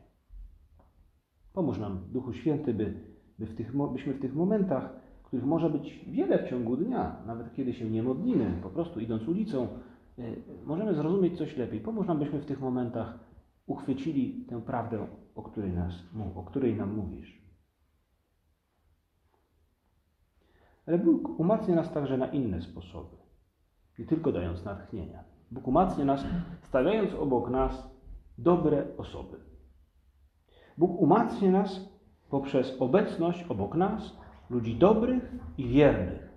Pomóż 1.53 1.77
nam, 1.77 1.99
Duchu 2.11 2.33
Święty, 2.33 2.73
by, 2.73 2.93
by 3.39 3.45
w 3.45 3.55
tych, 3.55 3.71
byśmy 3.93 4.13
w 4.13 4.21
tych 4.21 4.35
momentach, 4.35 4.89
których 5.23 5.45
może 5.45 5.69
być 5.69 6.05
wiele 6.07 6.45
w 6.45 6.49
ciągu 6.49 6.77
dnia, 6.77 7.15
nawet 7.25 7.53
kiedy 7.53 7.73
się 7.73 7.89
nie 7.89 8.03
modlimy, 8.03 8.59
po 8.63 8.69
prostu 8.69 8.99
idąc 8.99 9.27
ulicą, 9.27 9.67
e, 10.19 10.21
możemy 10.65 10.95
zrozumieć 10.95 11.37
coś 11.37 11.57
lepiej. 11.57 11.79
Pomóż 11.79 12.07
nam, 12.07 12.19
byśmy 12.19 12.39
w 12.39 12.45
tych 12.45 12.59
momentach 12.59 13.19
uchwycili 13.65 14.45
tę 14.49 14.61
prawdę, 14.61 15.07
o 15.39 15.41
której, 15.41 15.71
nas, 15.71 15.93
o 16.35 16.43
której 16.43 16.75
nam 16.75 16.95
mówisz. 16.95 17.41
Ale 20.87 20.97
Bóg 20.97 21.39
umacnia 21.39 21.75
nas 21.75 21.93
także 21.93 22.17
na 22.17 22.27
inne 22.27 22.61
sposoby, 22.61 23.17
nie 23.99 24.05
tylko 24.05 24.31
dając 24.31 24.65
natchnienia. 24.65 25.23
Bóg 25.51 25.67
umacnia 25.67 26.05
nas, 26.05 26.25
stawiając 26.67 27.13
obok 27.13 27.49
nas 27.49 27.89
dobre 28.37 28.97
osoby. 28.97 29.37
Bóg 30.77 31.01
umacnia 31.01 31.51
nas 31.51 31.89
poprzez 32.29 32.81
obecność 32.81 33.43
obok 33.49 33.75
nas 33.75 34.17
ludzi 34.49 34.75
dobrych 34.75 35.31
i 35.57 35.67
wiernych. 35.67 36.29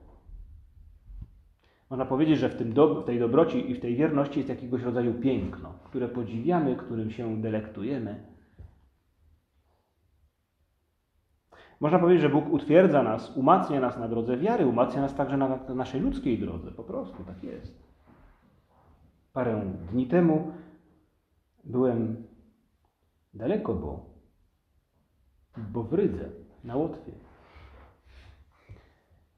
Można 1.91 2.05
powiedzieć, 2.07 2.39
że 2.39 2.49
w, 2.49 2.57
tym 2.57 2.73
do, 2.73 3.03
w 3.03 3.05
tej 3.05 3.19
dobroci 3.19 3.71
i 3.71 3.75
w 3.75 3.81
tej 3.81 3.97
wierności 3.97 4.39
jest 4.39 4.49
jakiegoś 4.49 4.83
rodzaju 4.83 5.15
piękno, 5.15 5.75
które 5.85 6.09
podziwiamy, 6.09 6.77
którym 6.77 7.11
się 7.11 7.43
delektujemy. 7.43 8.32
Można 11.83 11.99
powiedzieć, 11.99 12.23
że 12.23 12.29
Bóg 12.29 12.53
utwierdza 12.53 13.03
nas, 13.03 13.37
umacnia 13.37 13.81
nas 13.81 13.99
na 13.99 14.09
drodze 14.09 14.37
wiary, 14.37 14.67
umacnia 14.67 15.01
nas 15.01 15.15
także 15.15 15.37
na 15.37 15.59
naszej 15.75 16.01
ludzkiej 16.01 16.39
drodze. 16.39 16.71
Po 16.71 16.85
prostu 16.85 17.25
tak 17.25 17.45
jest. 17.45 17.83
Parę 19.33 19.73
dni 19.93 20.07
temu 20.07 20.53
byłem 21.65 22.27
daleko, 23.35 23.75
bo, 23.75 24.07
bo 25.57 25.83
w 25.83 25.93
Rydze, 25.93 26.31
na 26.65 26.77
Łotwie. 26.77 27.13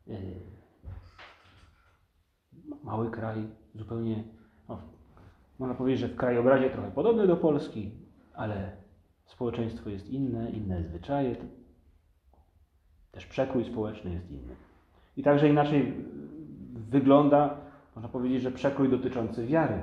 E, 0.08 0.12
mały 2.82 3.10
kraj, 3.10 3.48
zupełnie, 3.74 4.24
no, 4.68 4.78
można 5.58 5.74
powiedzieć, 5.74 6.00
że 6.00 6.08
w 6.08 6.16
krajobrazie 6.16 6.70
trochę 6.70 6.90
podobny 6.90 7.26
do 7.26 7.36
Polski, 7.36 7.90
ale 8.34 8.76
społeczeństwo 9.26 9.90
jest 9.90 10.08
inne, 10.08 10.50
inne 10.50 10.82
zwyczaje, 10.82 11.36
też 13.14 13.26
przekrój 13.26 13.64
społeczny 13.64 14.12
jest 14.12 14.30
inny. 14.30 14.54
I 15.16 15.22
także 15.22 15.48
inaczej 15.48 15.94
wygląda, 16.90 17.56
można 17.94 18.08
powiedzieć, 18.08 18.42
że 18.42 18.50
przekrój 18.50 18.88
dotyczący 18.88 19.46
wiary. 19.46 19.82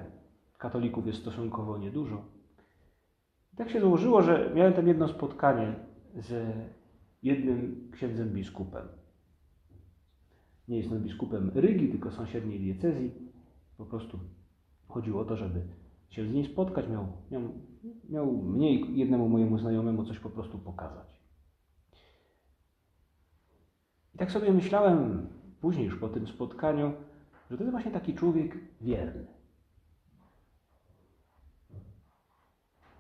Katolików 0.58 1.08
jest 1.08 1.20
stosunkowo 1.20 1.78
niedużo. 1.78 2.22
I 3.54 3.58
tak 3.58 3.70
się 3.70 3.82
złożyło, 3.82 4.22
że 4.22 4.52
miałem 4.56 4.74
tam 4.74 4.88
jedno 4.88 5.08
spotkanie 5.08 5.76
z 6.16 6.56
jednym 7.24 7.90
księdzem 7.92 8.30
biskupem. 8.30 8.88
Nie 10.68 10.78
jest 10.78 10.92
on 10.92 11.00
biskupem 11.00 11.52
Rygi, 11.56 11.90
tylko 11.90 12.12
sąsiedniej 12.12 12.60
diecezji. 12.60 13.12
Po 13.78 13.86
prostu 13.86 14.20
chodziło 14.88 15.22
o 15.22 15.26
to, 15.26 15.38
żeby 15.38 15.62
się 16.10 16.26
z 16.26 16.34
nim 16.34 16.46
spotkać. 16.46 16.90
Miał, 16.90 17.08
miał, 17.32 17.42
miał 18.10 18.32
mnie 18.32 18.76
i 18.76 18.98
jednemu 18.98 19.30
mojemu 19.30 19.58
znajomemu 19.58 20.06
coś 20.06 20.20
po 20.20 20.30
prostu 20.30 20.58
pokazać. 20.60 21.21
I 24.16 24.18
tak 24.18 24.32
sobie 24.32 24.52
myślałem 24.52 25.28
później 25.62 25.86
już 25.86 26.00
po 26.00 26.10
tym 26.10 26.28
spotkaniu, 26.28 26.94
że 27.52 27.58
to 27.58 27.64
jest 27.64 27.72
właśnie 27.72 27.92
taki 27.92 28.14
człowiek 28.14 28.58
wierny. 28.82 29.28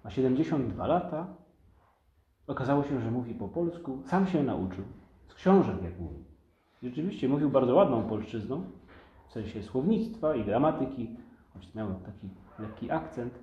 Ma 0.04 0.12
72 0.12 0.88
lata. 0.88 1.28
Okazało 2.48 2.84
się, 2.84 3.02
że 3.02 3.12
mówi 3.12 3.36
po 3.36 3.50
polsku. 3.50 4.04
Sam 4.06 4.28
się 4.28 4.44
nauczył. 4.44 4.84
Z 5.28 5.34
książek, 5.34 5.84
jak 5.84 6.00
mówi. 6.00 6.24
Rzeczywiście 6.84 7.30
mówił 7.30 7.50
bardzo 7.50 7.76
ładną 7.76 8.04
polszczyzną, 8.04 8.64
w 9.28 9.32
sensie 9.32 9.64
słownictwa 9.64 10.36
i 10.36 10.46
gramatyki, 10.46 11.16
choć 11.54 11.76
miał 11.76 11.96
taki 11.96 12.30
lekki 12.60 12.92
akcent. 12.92 13.40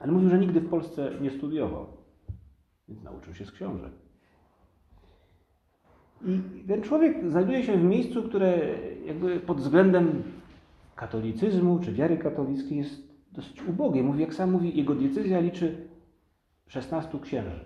Ale 0.00 0.12
mówił, 0.12 0.28
że 0.28 0.38
nigdy 0.38 0.60
w 0.60 0.70
Polsce 0.70 1.10
nie 1.20 1.30
studiował, 1.30 1.86
więc 2.88 3.02
nauczył 3.02 3.34
się 3.34 3.44
z 3.44 3.52
książek. 3.52 3.92
I 6.24 6.64
ten 6.68 6.82
człowiek 6.82 7.30
znajduje 7.30 7.62
się 7.62 7.78
w 7.78 7.84
miejscu, 7.84 8.22
które 8.22 8.58
jakby 9.06 9.40
pod 9.40 9.60
względem 9.60 10.22
katolicyzmu 10.96 11.78
czy 11.78 11.92
wiary 11.92 12.18
katolickiej 12.18 12.78
jest 12.78 13.02
dosyć 13.32 13.62
ubogie. 13.62 14.02
Mówi, 14.02 14.20
jak 14.20 14.34
sam 14.34 14.52
mówi, 14.52 14.76
jego 14.76 14.94
diecezja 14.94 15.40
liczy 15.40 15.88
16 16.66 17.18
księży. 17.20 17.64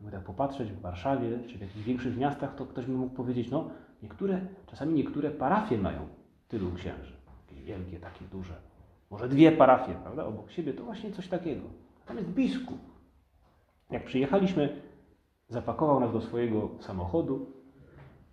Jakby 0.00 0.16
tak 0.16 0.24
popatrzeć 0.24 0.72
w 0.72 0.80
Warszawie 0.80 1.38
czy 1.46 1.58
w 1.58 1.60
jakichś 1.60 1.84
większych 1.84 2.16
miastach, 2.16 2.54
to 2.54 2.66
ktoś 2.66 2.86
by 2.86 2.92
mógł 2.92 3.14
powiedzieć, 3.14 3.50
no 3.50 3.70
niektóre, 4.02 4.40
czasami 4.66 4.94
niektóre 4.94 5.30
parafie 5.30 5.78
mają 5.78 6.08
tylu 6.48 6.72
księży. 6.72 7.12
Jakieś 7.48 7.64
wielkie, 7.64 8.00
takie 8.00 8.24
duże. 8.32 8.54
Może 9.10 9.28
dwie 9.28 9.52
parafie, 9.52 9.94
prawda, 10.02 10.24
obok 10.24 10.50
siebie, 10.50 10.74
to 10.74 10.84
właśnie 10.84 11.12
coś 11.12 11.28
takiego. 11.28 11.62
Tam 12.06 12.16
jest 12.16 12.28
biskup. 12.28 12.78
Jak 13.90 14.04
przyjechaliśmy, 14.04 14.80
zapakował 15.48 16.00
nas 16.00 16.12
do 16.12 16.20
swojego 16.20 16.68
samochodu 16.80 17.46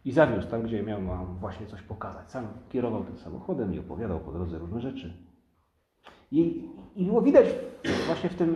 i 0.06 0.12
zawiózł 0.12 0.48
tam, 0.48 0.62
gdzie 0.62 0.84
miał 0.84 1.02
nam 1.02 1.36
właśnie 1.40 1.68
coś 1.68 1.82
pokazać. 1.82 2.32
Sam 2.32 2.48
kierował 2.70 3.04
tym 3.04 3.18
samochodem 3.18 3.74
i 3.74 3.80
opowiadał 3.80 4.20
po 4.20 4.32
drodze 4.32 4.58
różne 4.58 4.82
rzeczy. 4.82 5.14
I, 6.32 6.70
i 6.96 7.06
było 7.06 7.22
widać 7.22 7.46
właśnie 8.06 8.30
w 8.30 8.36
tym, 8.36 8.56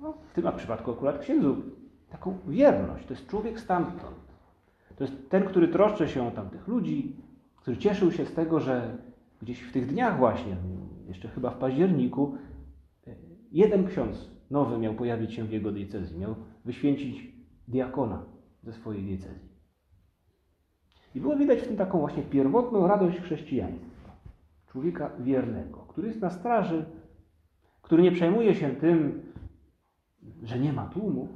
no, 0.00 0.14
w 0.30 0.34
tym 0.34 0.52
przypadku 0.56 0.90
akurat 0.90 1.18
księdzu, 1.18 1.56
taką 2.10 2.38
wierność. 2.46 3.06
To 3.06 3.14
jest 3.14 3.26
człowiek 3.26 3.60
stamtąd. 3.60 4.16
To 4.96 5.04
jest 5.04 5.30
ten, 5.30 5.44
który 5.44 5.68
troszczy 5.68 6.08
się 6.08 6.28
o 6.28 6.30
tamtych 6.30 6.68
ludzi, 6.68 7.16
który 7.56 7.76
cieszył 7.76 8.12
się 8.12 8.26
z 8.26 8.34
tego, 8.34 8.60
że 8.60 8.98
gdzieś 9.42 9.62
w 9.62 9.72
tych 9.72 9.86
dniach 9.86 10.18
właśnie, 10.18 10.56
jeszcze 11.08 11.28
chyba 11.28 11.50
w 11.50 11.58
październiku, 11.58 12.34
jeden 13.52 13.86
ksiądz 13.86 14.30
nowy 14.50 14.78
miał 14.78 14.94
pojawić 14.94 15.34
się 15.34 15.44
w 15.44 15.52
jego 15.52 15.72
diecezji, 15.72 16.18
miał 16.18 16.34
wyświęcić 16.64 17.35
diakona 17.68 18.22
ze 18.62 18.72
swojej 18.72 19.04
diecezji. 19.04 19.48
I 21.14 21.20
było 21.20 21.36
widać 21.36 21.58
w 21.58 21.66
tym 21.66 21.76
taką 21.76 21.98
właśnie 21.98 22.22
pierwotną 22.22 22.86
radość 22.86 23.20
chrześcijaństwa. 23.20 24.16
Człowieka 24.66 25.10
wiernego, 25.18 25.78
który 25.78 26.08
jest 26.08 26.20
na 26.20 26.30
straży, 26.30 26.84
który 27.82 28.02
nie 28.02 28.12
przejmuje 28.12 28.54
się 28.54 28.70
tym, 28.70 29.22
że 30.42 30.58
nie 30.58 30.72
ma 30.72 30.86
tłumu, 30.86 31.28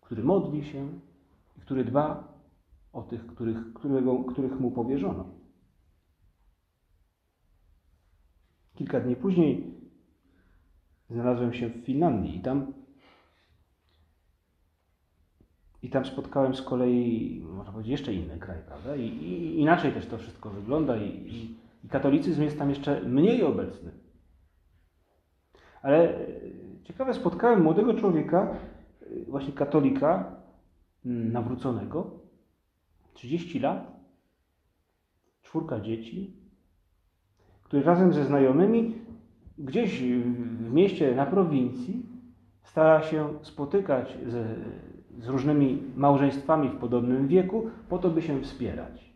który 0.00 0.22
modli 0.22 0.64
się 0.64 0.88
i 1.56 1.60
który 1.60 1.84
dba 1.84 2.34
o 2.92 3.02
tych, 3.02 3.26
których, 3.26 3.72
którego, 3.74 4.24
których 4.24 4.60
mu 4.60 4.70
powierzono. 4.70 5.24
Kilka 8.74 9.00
dni 9.00 9.16
później 9.16 9.74
znalazłem 11.10 11.52
się 11.52 11.68
w 11.68 11.84
Finlandii 11.84 12.36
i 12.36 12.40
tam 12.40 12.72
i 15.84 15.88
tam 15.88 16.04
spotkałem 16.04 16.54
z 16.54 16.62
kolei, 16.62 17.42
można 17.50 17.72
powiedzieć, 17.72 17.90
jeszcze 17.92 18.14
inny 18.14 18.38
kraj, 18.38 18.58
prawda? 18.66 18.96
I, 18.96 19.06
i 19.06 19.60
inaczej 19.60 19.92
też 19.92 20.06
to 20.06 20.18
wszystko 20.18 20.50
wygląda 20.50 20.96
i, 20.96 21.08
i, 21.08 21.56
i 21.84 21.88
katolicyzm 21.88 22.42
jest 22.42 22.58
tam 22.58 22.70
jeszcze 22.70 23.00
mniej 23.00 23.42
obecny. 23.42 23.90
Ale 25.82 26.14
ciekawe, 26.84 27.14
spotkałem 27.14 27.62
młodego 27.62 27.94
człowieka, 27.94 28.56
właśnie 29.28 29.52
katolika, 29.52 30.36
nawróconego, 31.04 32.10
30 33.14 33.60
lat, 33.60 33.96
czwórka 35.42 35.80
dzieci. 35.80 36.36
który 37.62 37.82
razem 37.82 38.12
ze 38.12 38.24
znajomymi 38.24 38.94
gdzieś 39.58 40.02
w 40.62 40.72
mieście 40.72 41.14
na 41.14 41.26
prowincji 41.26 42.06
stara 42.62 43.02
się 43.02 43.28
spotykać 43.42 44.18
z, 44.26 44.58
z 45.18 45.28
różnymi 45.28 45.82
małżeństwami 45.96 46.68
w 46.68 46.76
podobnym 46.76 47.28
wieku, 47.28 47.70
po 47.88 47.98
to, 47.98 48.10
by 48.10 48.22
się 48.22 48.40
wspierać. 48.40 49.14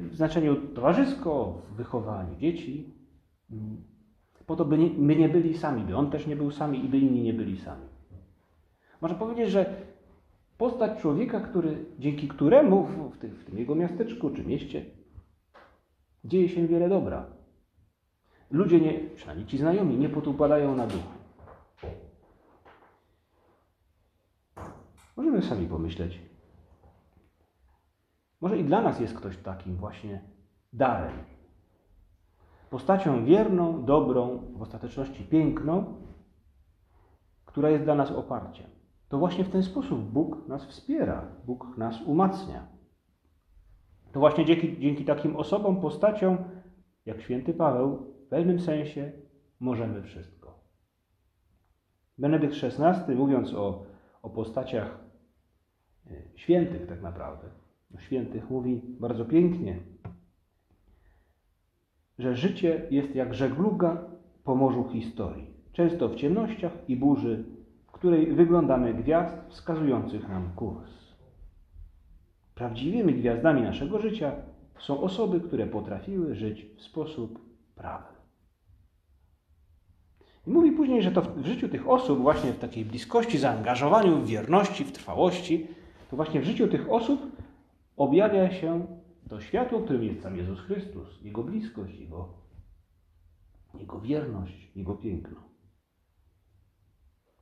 W 0.00 0.10
znaczeniu 0.14 0.56
towarzysko, 0.56 1.62
w 1.70 1.76
wychowaniu 1.76 2.36
dzieci, 2.36 2.94
po 4.46 4.56
to, 4.56 4.64
by 4.64 4.78
nie, 4.78 4.90
by 4.90 5.16
nie 5.16 5.28
byli 5.28 5.58
sami, 5.58 5.82
by 5.82 5.96
on 5.96 6.10
też 6.10 6.26
nie 6.26 6.36
był 6.36 6.50
sami 6.50 6.84
i 6.84 6.88
by 6.88 6.98
inni 6.98 7.22
nie 7.22 7.34
byli 7.34 7.58
sami. 7.58 7.86
Można 9.00 9.18
powiedzieć, 9.18 9.50
że 9.50 9.74
postać 10.58 11.00
człowieka, 11.00 11.40
który, 11.40 11.84
dzięki 11.98 12.28
któremu 12.28 12.84
w, 12.84 13.14
w, 13.14 13.18
tym, 13.18 13.30
w 13.30 13.44
tym 13.44 13.58
jego 13.58 13.74
miasteczku 13.74 14.30
czy 14.30 14.44
mieście 14.44 14.84
dzieje 16.24 16.48
się 16.48 16.66
wiele 16.66 16.88
dobra. 16.88 17.26
Ludzie, 18.50 18.80
nie, 18.80 19.00
przynajmniej 19.14 19.46
ci 19.46 19.58
znajomi, 19.58 19.96
nie 19.96 20.08
potupadają 20.08 20.76
na 20.76 20.86
duchu. 20.86 21.08
Możemy 25.16 25.42
sami 25.42 25.66
pomyśleć. 25.66 26.20
Może 28.40 28.58
i 28.58 28.64
dla 28.64 28.82
nas 28.82 29.00
jest 29.00 29.14
ktoś 29.14 29.36
takim 29.36 29.76
właśnie 29.76 30.20
darem. 30.72 31.16
Postacią 32.70 33.24
wierną, 33.24 33.84
dobrą, 33.84 34.38
w 34.56 34.62
ostateczności 34.62 35.24
piękną, 35.24 35.94
która 37.44 37.70
jest 37.70 37.84
dla 37.84 37.94
nas 37.94 38.10
oparciem. 38.10 38.66
To 39.08 39.18
właśnie 39.18 39.44
w 39.44 39.50
ten 39.50 39.62
sposób 39.62 40.00
Bóg 40.00 40.48
nas 40.48 40.66
wspiera, 40.66 41.28
Bóg 41.44 41.78
nas 41.78 42.02
umacnia. 42.02 42.66
To 44.12 44.20
właśnie 44.20 44.44
dzięki, 44.44 44.78
dzięki 44.80 45.04
takim 45.04 45.36
osobom, 45.36 45.80
postaciom, 45.80 46.38
jak 47.06 47.20
święty 47.20 47.54
Paweł, 47.54 48.14
w 48.26 48.28
pewnym 48.28 48.60
sensie 48.60 49.12
możemy 49.60 50.02
wszystko. 50.02 50.60
Benedykt 52.18 52.54
XVI, 52.64 53.14
mówiąc 53.14 53.54
o, 53.54 53.84
o 54.22 54.30
postaciach 54.30 55.05
świętych 56.34 56.86
tak 56.86 57.02
naprawdę, 57.02 57.48
o 57.94 57.98
świętych 57.98 58.50
mówi 58.50 58.82
bardzo 59.00 59.24
pięknie, 59.24 59.78
że 62.18 62.36
życie 62.36 62.86
jest 62.90 63.14
jak 63.14 63.34
żegluga 63.34 64.04
po 64.44 64.54
morzu 64.54 64.88
historii, 64.92 65.46
często 65.72 66.08
w 66.08 66.14
ciemnościach 66.14 66.72
i 66.88 66.96
burzy, 66.96 67.44
w 67.86 67.92
której 67.92 68.32
wyglądamy 68.32 68.94
gwiazd 68.94 69.34
wskazujących 69.48 70.28
nam 70.28 70.52
kurs. 70.56 70.90
Prawdziwymi 72.54 73.14
gwiazdami 73.14 73.62
naszego 73.62 73.98
życia 73.98 74.32
są 74.78 75.00
osoby, 75.00 75.40
które 75.40 75.66
potrafiły 75.66 76.34
żyć 76.34 76.66
w 76.76 76.82
sposób 76.82 77.40
prawy. 77.74 78.16
I 80.46 80.50
mówi 80.50 80.72
później, 80.72 81.02
że 81.02 81.12
to 81.12 81.22
w 81.22 81.46
życiu 81.46 81.68
tych 81.68 81.88
osób, 81.88 82.20
właśnie 82.20 82.52
w 82.52 82.58
takiej 82.58 82.84
bliskości, 82.84 83.38
zaangażowaniu, 83.38 84.16
w 84.16 84.26
wierności, 84.26 84.84
w 84.84 84.92
trwałości, 84.92 85.66
to 86.10 86.16
właśnie 86.16 86.40
w 86.40 86.44
życiu 86.44 86.68
tych 86.68 86.90
osób 86.90 87.36
objawia 87.96 88.50
się 88.50 88.86
to 89.28 89.40
światło, 89.40 89.80
którym 89.80 90.02
jest 90.02 90.22
sam 90.22 90.36
Jezus 90.36 90.60
Chrystus, 90.60 91.22
Jego 91.22 91.44
bliskość, 91.44 91.98
Jego, 91.98 92.28
Jego 93.74 94.00
wierność, 94.00 94.70
Jego 94.76 94.94
piękno. 94.94 95.40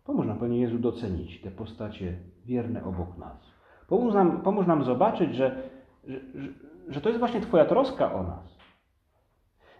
Pomóż 0.04 0.26
nam, 0.26 0.38
Panie 0.38 0.60
Jezu, 0.60 0.78
docenić 0.78 1.40
te 1.40 1.50
postacie 1.50 2.18
wierne 2.44 2.84
obok 2.84 3.18
nas. 3.18 3.54
Pomóż 3.88 4.14
nam, 4.14 4.42
pomóż 4.42 4.66
nam 4.66 4.84
zobaczyć, 4.84 5.34
że, 5.34 5.70
że, 6.04 6.20
że, 6.88 7.00
to 7.00 7.08
jest 7.08 7.18
właśnie 7.18 7.40
Twoja 7.40 7.64
troska 7.64 8.14
o 8.14 8.22
nas. 8.22 8.58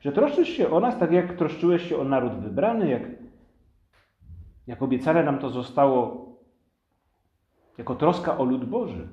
Że 0.01 0.13
troszczysz 0.13 0.49
się 0.49 0.71
o 0.71 0.81
nas 0.81 0.99
tak, 0.99 1.13
jak 1.13 1.37
troszczyłeś 1.37 1.89
się 1.89 1.97
o 1.97 2.05
naród 2.05 2.33
wybrany, 2.33 2.89
jak, 2.89 3.03
jak 4.67 4.83
obiecane 4.83 5.25
nam 5.25 5.39
to 5.39 5.51
zostało 5.51 6.25
jako 7.79 7.95
troska 7.95 8.39
o 8.39 8.45
lud 8.45 8.65
Boży. 8.65 9.09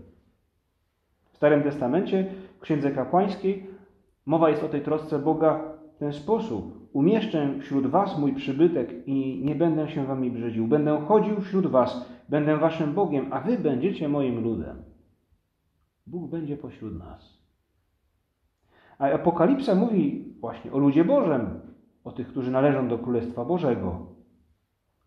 W 1.31 1.37
Starym 1.37 1.63
Testamencie, 1.63 2.33
w 2.57 2.61
Księdze 2.61 2.91
Kapłańskiej, 2.91 3.67
mowa 4.25 4.49
jest 4.49 4.63
o 4.63 4.69
tej 4.69 4.81
trosce 4.81 5.19
Boga 5.19 5.59
w 5.95 5.97
ten 5.97 6.13
sposób. 6.13 6.89
Umieszczę 6.93 7.59
wśród 7.59 7.87
was 7.87 8.19
mój 8.19 8.33
przybytek 8.33 9.07
i 9.07 9.41
nie 9.45 9.55
będę 9.55 9.89
się 9.89 10.05
wami 10.05 10.31
brzydził. 10.31 10.67
Będę 10.67 11.01
chodził 11.01 11.41
wśród 11.41 11.67
was, 11.67 12.11
będę 12.29 12.57
waszym 12.57 12.93
Bogiem, 12.93 13.33
a 13.33 13.39
wy 13.39 13.57
będziecie 13.57 14.09
moim 14.09 14.43
ludem. 14.43 14.83
Bóg 16.07 16.29
będzie 16.29 16.57
pośród 16.57 16.99
nas. 16.99 17.41
A 18.99 19.11
Apokalipsa 19.11 19.75
mówi 19.75 20.33
właśnie 20.39 20.71
o 20.71 20.77
ludzie 20.77 21.05
Bożym, 21.05 21.59
o 22.03 22.11
tych, 22.11 22.27
którzy 22.27 22.51
należą 22.51 22.87
do 22.87 22.99
Królestwa 22.99 23.45
Bożego. 23.45 24.20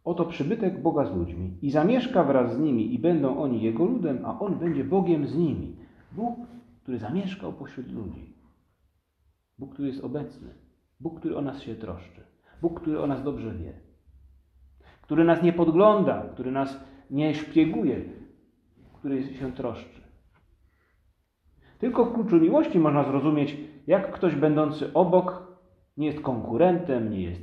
Oto 0.04 0.24
przybytek 0.24 0.82
Boga 0.82 1.04
z 1.04 1.16
ludźmi 1.16 1.58
i 1.62 1.70
zamieszka 1.70 2.24
wraz 2.24 2.56
z 2.56 2.58
nimi 2.58 2.94
i 2.94 2.98
będą 2.98 3.38
oni 3.38 3.62
Jego 3.62 3.84
ludem, 3.84 4.24
a 4.24 4.38
On 4.38 4.58
będzie 4.58 4.84
Bogiem 4.84 5.26
z 5.26 5.36
nimi. 5.36 5.76
Bóg, 6.12 6.38
który 6.82 6.98
zamieszkał 6.98 7.52
pośród 7.52 7.92
ludzi. 7.92 8.34
Bóg, 9.58 9.72
który 9.72 9.88
jest 9.88 10.04
obecny. 10.04 10.54
Bóg, 11.00 11.20
który 11.20 11.36
o 11.36 11.40
nas 11.40 11.62
się 11.62 11.74
troszczy. 11.74 12.20
Bóg, 12.62 12.80
który 12.80 13.00
o 13.00 13.06
nas 13.06 13.22
dobrze 13.22 13.54
wie. 13.54 13.72
Który 15.02 15.24
nas 15.24 15.42
nie 15.42 15.52
podgląda, 15.52 16.22
który 16.22 16.50
nas 16.50 16.80
nie 17.10 17.34
szpieguje, 17.34 18.04
który 18.92 19.34
się 19.34 19.52
troszczy. 19.52 20.00
Tylko 21.78 22.04
w 22.04 22.14
kluczu 22.14 22.36
miłości 22.36 22.78
można 22.78 23.04
zrozumieć, 23.04 23.56
jak 23.86 24.12
ktoś 24.12 24.34
będący 24.34 24.92
obok 24.92 25.56
nie 25.96 26.06
jest 26.06 26.20
konkurentem, 26.20 27.10
nie 27.10 27.22
jest 27.22 27.42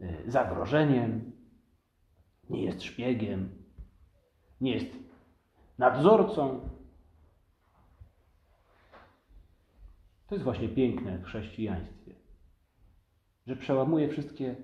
e, 0.00 0.30
zagrożeniem, 0.30 1.27
nie 2.50 2.64
jest 2.64 2.82
szpiegiem, 2.82 3.48
nie 4.60 4.74
jest 4.74 4.96
nadzorcą. 5.78 6.60
To 10.26 10.34
jest 10.34 10.44
właśnie 10.44 10.68
piękne 10.68 11.18
w 11.18 11.24
chrześcijaństwie, 11.24 12.14
że 13.46 13.56
przełamuje 13.56 14.08
wszystkie, 14.08 14.56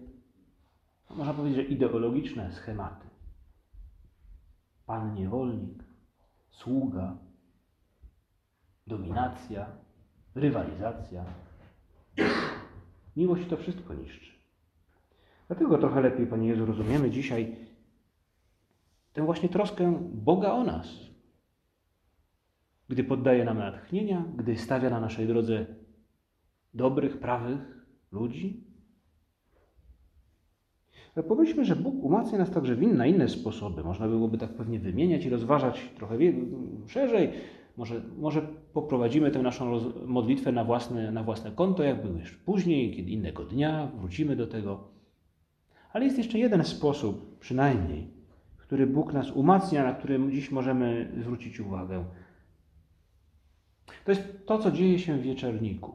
można 1.11 1.35
powiedzieć, 1.35 1.57
że 1.57 1.65
ideologiczne 1.65 2.53
schematy. 2.53 3.07
Pan 4.87 5.15
niewolnik, 5.15 5.85
sługa, 6.51 7.17
dominacja, 8.87 9.67
rywalizacja. 10.35 11.25
Miłość 13.17 13.49
to 13.49 13.57
wszystko 13.57 13.95
niszczy. 13.95 14.35
Dlatego 15.47 15.79
trochę 15.79 16.01
lepiej, 16.01 16.27
Panie 16.27 16.49
Jezu, 16.49 16.67
rozumiemy 16.67 17.11
dzisiaj 17.11 17.57
tę 19.15 19.25
właśnie 19.25 19.49
troskę 19.49 19.99
Boga 20.13 20.53
o 20.53 20.65
nas. 20.65 20.89
Gdy 22.89 23.05
poddaje 23.05 23.45
nam 23.45 23.59
natchnienia, 23.59 24.25
gdy 24.37 24.57
stawia 24.57 24.91
na 24.91 25.01
naszej 25.01 25.27
drodze 25.27 25.67
dobrych, 26.75 27.19
prawych 27.19 27.87
ludzi. 28.13 28.65
Ale 31.17 31.23
pomyślmy, 31.23 31.65
że 31.65 31.77
Bóg 31.77 32.05
umacnia 32.05 32.39
nas 32.39 32.51
także 32.51 32.77
na 32.77 33.07
inne 33.07 33.29
sposoby. 33.29 33.85
Można 33.85 34.09
byłoby 34.09 34.39
tak 34.39 34.55
pewnie 34.55 34.79
wymieniać 34.79 35.25
i 35.25 35.31
rozważać 35.31 35.91
trochę 35.97 36.19
szerzej. 36.87 37.31
Może, 37.77 38.03
może 38.19 38.43
poprowadzimy 38.73 39.31
tę 39.31 39.43
naszą 39.43 39.81
modlitwę 40.07 40.53
na 40.53 40.65
własne, 40.65 41.13
na 41.13 41.23
własne 41.23 41.51
konto, 41.51 41.83
jakby 41.83 42.19
już 42.19 42.33
później, 42.33 42.97
kiedy 42.97 43.11
innego 43.11 43.45
dnia, 43.45 43.91
wrócimy 43.99 44.37
do 44.37 44.47
tego. 44.47 44.89
Ale 45.93 46.05
jest 46.05 46.19
jeszcze 46.19 46.39
jeden 46.39 46.65
sposób, 46.65 47.39
przynajmniej, 47.39 48.14
który 48.75 48.87
Bóg 48.87 49.13
nas 49.13 49.31
umacnia, 49.31 49.85
na 49.85 49.95
który 49.95 50.31
dziś 50.31 50.51
możemy 50.51 51.13
zwrócić 51.21 51.61
uwagę. 51.61 52.05
To 54.05 54.11
jest 54.13 54.47
to, 54.47 54.59
co 54.59 54.71
dzieje 54.71 54.99
się 54.99 55.19
w 55.19 55.23
wieczorniku. 55.23 55.95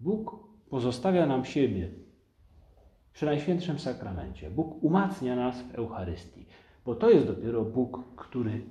Bóg 0.00 0.48
pozostawia 0.70 1.26
nam 1.26 1.44
siebie 1.44 1.90
przy 3.12 3.26
Najświętszym 3.26 3.78
Sakramencie. 3.78 4.50
Bóg 4.50 4.82
umacnia 4.84 5.36
nas 5.36 5.62
w 5.62 5.74
Eucharystii, 5.74 6.46
bo 6.84 6.94
to 6.94 7.10
jest 7.10 7.26
dopiero 7.26 7.64
Bóg, 7.64 8.14
który 8.16 8.62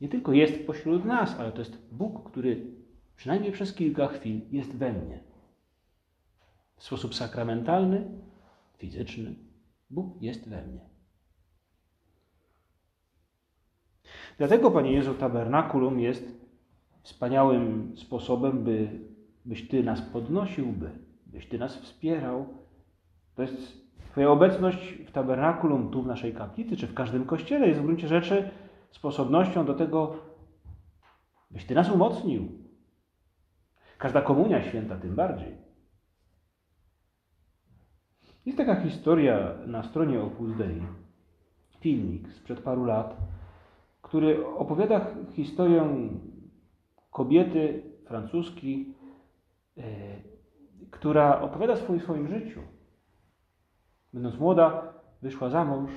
nie 0.00 0.08
tylko 0.08 0.32
jest 0.32 0.66
pośród 0.66 1.04
nas, 1.04 1.36
ale 1.38 1.52
to 1.52 1.58
jest 1.58 1.88
Bóg, 1.92 2.30
który 2.30 2.66
przynajmniej 3.16 3.52
przez 3.52 3.74
kilka 3.74 4.08
chwil 4.08 4.40
jest 4.50 4.76
we 4.76 4.92
mnie. 4.92 5.20
W 6.76 6.84
sposób 6.84 7.14
sakramentalny, 7.14 8.04
fizyczny, 8.78 9.34
Bóg 9.90 10.22
jest 10.22 10.48
we 10.48 10.66
mnie. 10.66 10.95
Dlatego, 14.38 14.70
Panie 14.70 14.92
Jezu, 14.92 15.14
tabernakulum 15.14 16.00
jest 16.00 16.46
wspaniałym 17.02 17.92
sposobem, 17.96 18.64
by, 18.64 18.88
byś 19.44 19.68
Ty 19.68 19.82
nas 19.82 20.02
podnosił, 20.02 20.66
by, 20.66 20.90
byś 21.26 21.48
Ty 21.48 21.58
nas 21.58 21.76
wspierał. 21.76 22.46
To 23.34 23.42
jest 23.42 23.86
Twoja 24.10 24.30
obecność 24.30 24.94
w 25.06 25.10
tabernakulum, 25.10 25.90
tu 25.90 26.02
w 26.02 26.06
naszej 26.06 26.34
kaplicy, 26.34 26.76
czy 26.76 26.86
w 26.86 26.94
każdym 26.94 27.24
kościele 27.24 27.68
jest 27.68 27.80
w 27.80 27.84
gruncie 27.84 28.08
rzeczy 28.08 28.50
sposobnością 28.90 29.66
do 29.66 29.74
tego, 29.74 30.16
byś 31.50 31.64
Ty 31.64 31.74
nas 31.74 31.90
umocnił. 31.90 32.48
Każda 33.98 34.22
komunia 34.22 34.62
święta 34.62 34.96
tym 34.96 35.14
bardziej. 35.14 35.56
Jest 38.46 38.58
taka 38.58 38.80
historia 38.80 39.54
na 39.66 39.82
stronie 39.82 40.20
Opus 40.20 40.56
Dei, 40.56 40.82
filmik 41.80 42.32
sprzed 42.32 42.60
paru 42.60 42.84
lat, 42.84 43.16
który 44.16 44.46
opowiada 44.46 45.06
historię 45.32 46.08
kobiety 47.10 47.82
francuskiej, 48.06 48.94
e, 49.78 49.82
która 50.90 51.40
opowiada 51.40 51.72
o 51.72 51.76
swoim, 51.76 52.00
swoim 52.00 52.28
życiu. 52.28 52.60
Będąc 54.12 54.38
młoda, 54.38 54.94
wyszła 55.22 55.50
za 55.50 55.64
mąż 55.64 55.90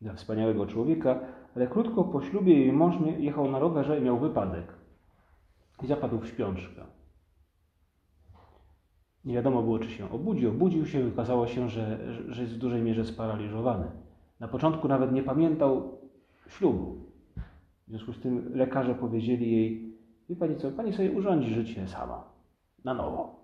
dla 0.00 0.14
wspaniałego 0.14 0.66
człowieka, 0.66 1.20
ale 1.56 1.66
krótko 1.66 2.04
po 2.04 2.22
ślubie 2.22 2.58
jej 2.60 2.72
mąż 2.72 2.94
jechał 3.18 3.50
na 3.50 3.58
rowerze 3.58 3.98
i 3.98 4.02
miał 4.02 4.18
wypadek. 4.18 4.72
I 5.82 5.86
zapadł 5.86 6.18
w 6.18 6.28
śpiączkę. 6.28 6.82
Nie 9.24 9.34
wiadomo 9.34 9.62
było, 9.62 9.78
czy 9.78 9.90
się 9.90 10.10
obudzi. 10.10 10.46
Obudził 10.46 10.86
się 10.86 11.00
i 11.00 11.12
okazało 11.12 11.46
się, 11.46 11.68
że, 11.68 11.98
że 12.28 12.42
jest 12.42 12.54
w 12.54 12.58
dużej 12.58 12.82
mierze 12.82 13.04
sparaliżowany. 13.04 13.90
Na 14.40 14.48
początku 14.48 14.88
nawet 14.88 15.12
nie 15.12 15.22
pamiętał 15.22 15.99
ślubu. 16.50 17.10
W 17.86 17.90
związku 17.90 18.12
z 18.12 18.20
tym 18.20 18.54
lekarze 18.54 18.94
powiedzieli 18.94 19.52
jej, 19.52 19.94
wie 20.28 20.36
pani 20.36 20.56
co, 20.56 20.70
pani 20.70 20.92
sobie 20.92 21.12
urządzi 21.12 21.54
życie 21.54 21.88
sama, 21.88 22.24
na 22.84 22.94
nowo 22.94 23.40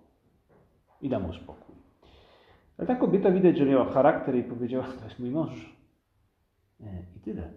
i 1.01 1.09
da 1.09 1.19
mu 1.19 1.33
spokój. 1.33 1.75
Ale 2.77 2.87
ta 2.87 2.95
kobieta 2.95 3.31
widać, 3.31 3.57
że 3.57 3.65
miała 3.65 3.85
charakter 3.85 4.35
i 4.35 4.43
powiedziała, 4.43 4.83
to 4.83 5.05
jest 5.05 5.19
mój 5.19 5.31
mąż. 5.31 5.77
I 7.17 7.19
tyle. 7.19 7.53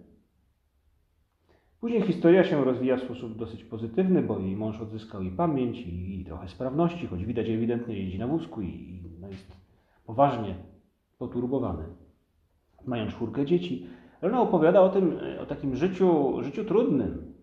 Później 1.79 2.01
historia 2.01 2.43
się 2.43 2.63
rozwija 2.63 2.97
w 2.97 3.01
sposób 3.01 3.37
dosyć 3.37 3.63
pozytywny, 3.63 4.21
bo 4.21 4.39
jej 4.39 4.55
mąż 4.55 4.81
odzyskał 4.81 5.21
i 5.21 5.31
pamięć, 5.31 5.79
i, 5.79 6.21
i 6.21 6.25
trochę 6.25 6.47
sprawności, 6.47 7.07
choć 7.07 7.25
widać 7.25 7.49
ewidentnie 7.49 7.97
jeździ 7.99 8.19
na 8.19 8.27
wózku 8.27 8.61
i, 8.61 8.67
i 8.67 9.19
no 9.19 9.27
jest 9.27 9.57
poważnie 10.05 10.55
poturbowany. 11.17 11.83
Mają 12.85 13.07
czwórkę 13.07 13.45
dzieci. 13.45 13.87
Ale 14.21 14.39
opowiada 14.39 14.81
o 14.81 14.89
tym, 14.89 15.19
o 15.41 15.45
takim 15.45 15.75
życiu, 15.75 16.37
życiu 16.43 16.65
trudnym. 16.65 17.33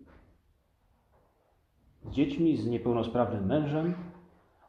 Z 2.05 2.11
dziećmi, 2.11 2.57
z 2.57 2.67
niepełnosprawnym 2.67 3.45
mężem. 3.45 3.93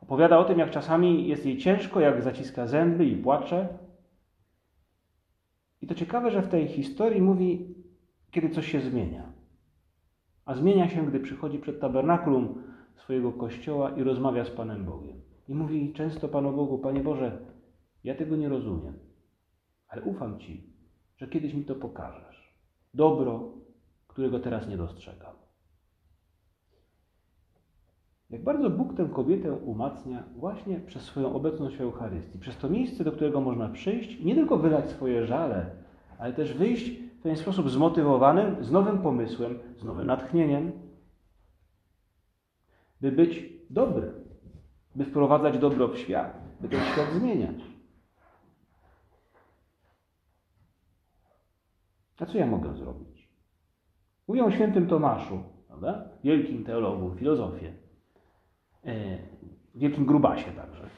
Opowiada 0.02 0.38
o 0.38 0.44
tym, 0.44 0.58
jak 0.58 0.70
czasami 0.70 1.28
jest 1.28 1.46
jej 1.46 1.58
ciężko, 1.58 2.00
jak 2.00 2.22
zaciska 2.22 2.66
zęby 2.66 3.06
i 3.06 3.16
płacze. 3.16 3.68
I 5.82 5.86
to 5.86 5.94
ciekawe, 5.94 6.30
że 6.30 6.42
w 6.42 6.48
tej 6.48 6.68
historii 6.68 7.22
mówi, 7.22 7.74
kiedy 8.30 8.50
coś 8.50 8.72
się 8.72 8.80
zmienia. 8.80 9.32
A 10.44 10.54
zmienia 10.54 10.88
się, 10.88 11.06
gdy 11.06 11.20
przychodzi 11.20 11.58
przed 11.58 11.80
tabernakulum 11.80 12.62
swojego 12.96 13.32
kościoła 13.32 13.90
i 13.90 14.02
rozmawia 14.02 14.44
z 14.44 14.50
Panem 14.50 14.84
Bogiem. 14.84 15.20
I 15.48 15.54
mówi 15.54 15.92
często 15.92 16.28
Panu 16.28 16.52
Bogu, 16.52 16.78
Panie 16.78 17.00
Boże, 17.00 17.38
ja 18.04 18.14
tego 18.14 18.36
nie 18.36 18.48
rozumiem, 18.48 18.98
ale 19.88 20.02
ufam 20.02 20.38
Ci, 20.38 20.69
że 21.20 21.28
kiedyś 21.28 21.54
mi 21.54 21.64
to 21.64 21.74
pokażesz. 21.74 22.54
Dobro, 22.94 23.52
którego 24.06 24.40
teraz 24.40 24.68
nie 24.68 24.76
dostrzegam. 24.76 25.34
Jak 28.30 28.44
bardzo 28.44 28.70
Bóg 28.70 28.96
tę 28.96 29.08
kobietę 29.14 29.52
umacnia 29.52 30.24
właśnie 30.36 30.80
przez 30.80 31.02
swoją 31.02 31.34
obecność 31.34 31.76
w 31.76 31.80
Eucharystii, 31.80 32.38
przez 32.38 32.56
to 32.56 32.70
miejsce, 32.70 33.04
do 33.04 33.12
którego 33.12 33.40
można 33.40 33.68
przyjść 33.68 34.24
nie 34.24 34.34
tylko 34.34 34.56
wydać 34.56 34.90
swoje 34.90 35.26
żale, 35.26 35.70
ale 36.18 36.32
też 36.32 36.54
wyjść 36.54 36.90
w 36.90 37.22
ten 37.22 37.36
sposób 37.36 37.70
zmotywowanym, 37.70 38.64
z 38.64 38.70
nowym 38.70 38.98
pomysłem, 38.98 39.58
z 39.76 39.84
nowym 39.84 40.06
natchnieniem, 40.06 40.72
by 43.00 43.12
być 43.12 43.52
dobrym, 43.70 44.12
by 44.94 45.04
wprowadzać 45.04 45.58
dobro 45.58 45.88
w 45.88 45.98
świat, 45.98 46.40
by 46.60 46.68
ten 46.68 46.80
świat 46.80 47.12
zmieniać. 47.12 47.69
A 52.20 52.26
co 52.26 52.38
ja 52.38 52.46
mogę 52.46 52.74
zrobić? 52.74 53.28
Mówią 54.28 54.44
o 54.46 54.50
świętym 54.50 54.86
Tomaszu, 54.86 55.42
prawda? 55.68 56.08
wielkim 56.24 56.64
teologu, 56.64 57.14
filozofie, 57.14 57.72
wielkim 59.74 60.06
grubasie 60.06 60.52
także, 60.52 60.88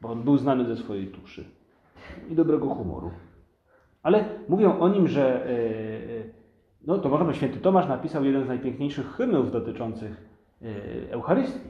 bo 0.00 0.08
on 0.08 0.22
był 0.22 0.38
znany 0.38 0.64
ze 0.64 0.76
swojej 0.76 1.06
tuszy 1.06 1.44
i 2.30 2.34
dobrego 2.34 2.74
humoru. 2.74 3.10
Ale 4.02 4.24
mówią 4.48 4.78
o 4.78 4.88
nim, 4.88 5.08
że 5.08 5.46
e, 5.46 5.50
e, 5.50 6.24
no 6.86 6.98
to 6.98 7.08
może 7.08 7.24
być 7.24 7.36
święty 7.36 7.60
Tomasz 7.60 7.88
napisał 7.88 8.24
jeden 8.24 8.44
z 8.44 8.48
najpiękniejszych 8.48 9.06
hymnów 9.06 9.52
dotyczących 9.52 10.28
e, 10.62 11.12
Eucharystii. 11.12 11.68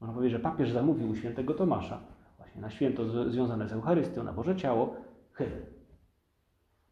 Można 0.00 0.14
powiedzieć, 0.14 0.38
że 0.38 0.42
papież 0.42 0.70
zamówił 0.70 1.10
u 1.10 1.16
świętego 1.16 1.54
Tomasza 1.54 2.00
właśnie 2.38 2.60
na 2.60 2.70
święto 2.70 3.30
związane 3.30 3.68
z 3.68 3.72
Eucharystią, 3.72 4.24
na 4.24 4.32
Boże 4.32 4.56
Ciało, 4.56 4.94
hymn. 5.32 5.79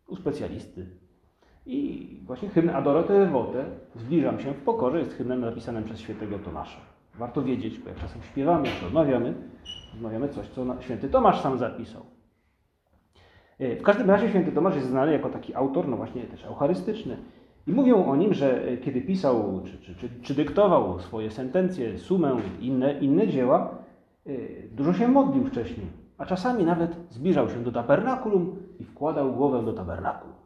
U 0.09 0.17
specjalisty. 0.17 0.87
I 1.67 2.21
właśnie 2.27 2.49
hymn 2.49 2.71
Adorate 2.71 3.19
Devote, 3.19 3.65
Zbliżam 3.97 4.41
się 4.41 4.53
w 4.53 4.63
pokorze, 4.63 4.99
jest 4.99 5.13
hymnem 5.13 5.41
napisanym 5.41 5.85
przez 5.85 6.01
świętego 6.01 6.39
Tomasza. 6.39 6.81
Warto 7.19 7.43
wiedzieć, 7.43 7.79
bo 7.79 7.89
jak 7.89 7.99
czasem 7.99 8.23
śpiewamy, 8.23 8.69
czy 8.81 8.87
odmawiamy, 8.87 9.35
odmawiamy 9.95 10.29
coś, 10.29 10.49
co 10.49 10.67
święty 10.81 11.09
Tomasz 11.09 11.41
sam 11.41 11.59
zapisał. 11.59 12.03
E, 13.59 13.77
w 13.77 13.83
każdym 13.83 14.11
razie 14.11 14.29
święty 14.29 14.53
Tomasz 14.53 14.75
jest 14.75 14.89
znany 14.89 15.13
jako 15.13 15.29
taki 15.29 15.55
autor, 15.55 15.89
no 15.89 15.97
właśnie 15.97 16.23
też 16.23 16.45
eucharystyczny. 16.45 17.17
I 17.67 17.73
mówią 17.73 18.05
o 18.05 18.17
nim, 18.17 18.35
że 18.35 18.69
e, 18.69 18.77
kiedy 18.77 19.01
pisał 19.01 19.63
czy, 19.65 19.79
czy, 19.79 19.95
czy, 19.95 20.09
czy 20.23 20.35
dyktował 20.35 21.01
swoje 21.01 21.31
sentencje, 21.31 21.99
sumę 21.99 22.37
i 22.61 22.67
inne, 22.67 23.01
inne 23.01 23.29
dzieła, 23.29 23.79
e, 24.27 24.33
dużo 24.73 24.93
się 24.93 25.09
modlił 25.09 25.45
wcześniej, 25.45 25.87
a 26.19 26.27
czasami 26.27 26.65
nawet 26.65 26.97
zbliżał 27.11 27.49
się 27.49 27.63
do 27.63 27.73
tabernakulum 27.73 28.57
i 28.79 28.85
wkładał 28.85 29.33
głowę 29.33 29.65
do 29.65 29.73
tabernakulum. 29.73 30.37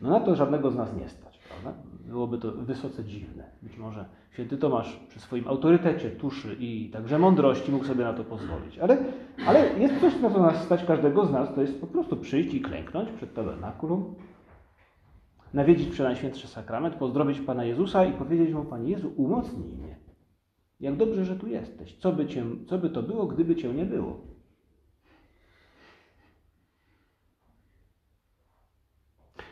No 0.00 0.10
na 0.10 0.20
to 0.20 0.36
żadnego 0.36 0.70
z 0.70 0.76
nas 0.76 0.96
nie 0.96 1.08
stać, 1.08 1.38
prawda? 1.38 1.80
Byłoby 2.04 2.38
to 2.38 2.52
wysoce 2.52 3.04
dziwne. 3.04 3.44
Być 3.62 3.78
może 3.78 4.04
święty 4.32 4.58
Tomasz 4.58 5.00
przy 5.08 5.20
swoim 5.20 5.48
autorytecie, 5.48 6.10
tuszy 6.10 6.56
i 6.60 6.90
także 6.90 7.18
mądrości 7.18 7.72
mógł 7.72 7.84
sobie 7.84 8.04
na 8.04 8.12
to 8.12 8.24
pozwolić. 8.24 8.78
Ale, 8.78 8.96
ale 9.46 9.78
jest 9.78 10.00
coś, 10.00 10.20
na 10.20 10.30
co 10.30 10.42
nas 10.42 10.64
stać 10.64 10.84
każdego 10.84 11.26
z 11.26 11.32
nas, 11.32 11.54
to 11.54 11.60
jest 11.60 11.80
po 11.80 11.86
prostu 11.86 12.16
przyjść 12.16 12.54
i 12.54 12.60
klęknąć 12.60 13.10
przed 13.10 13.34
tabernakulum, 13.34 14.14
nawiedzić 15.54 15.88
Przenajświętszy 15.88 16.48
Sakrament, 16.48 16.94
pozdrowić 16.94 17.40
Pana 17.40 17.64
Jezusa 17.64 18.04
i 18.04 18.12
powiedzieć 18.12 18.54
Mu, 18.54 18.64
Panie 18.64 18.90
Jezu, 18.90 19.12
umocnij 19.16 19.74
mnie. 19.74 19.91
Jak 20.82 20.96
dobrze, 20.96 21.24
że 21.24 21.36
tu 21.36 21.46
jesteś. 21.46 21.96
Co 21.96 22.12
by, 22.12 22.26
cię, 22.26 22.44
co 22.66 22.78
by 22.78 22.90
to 22.90 23.02
było, 23.02 23.26
gdyby 23.26 23.56
Cię 23.56 23.74
nie 23.74 23.84
było? 23.84 24.20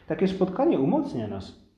Takie 0.06 0.28
spotkanie 0.28 0.78
umocnia 0.78 1.28
nas 1.28 1.70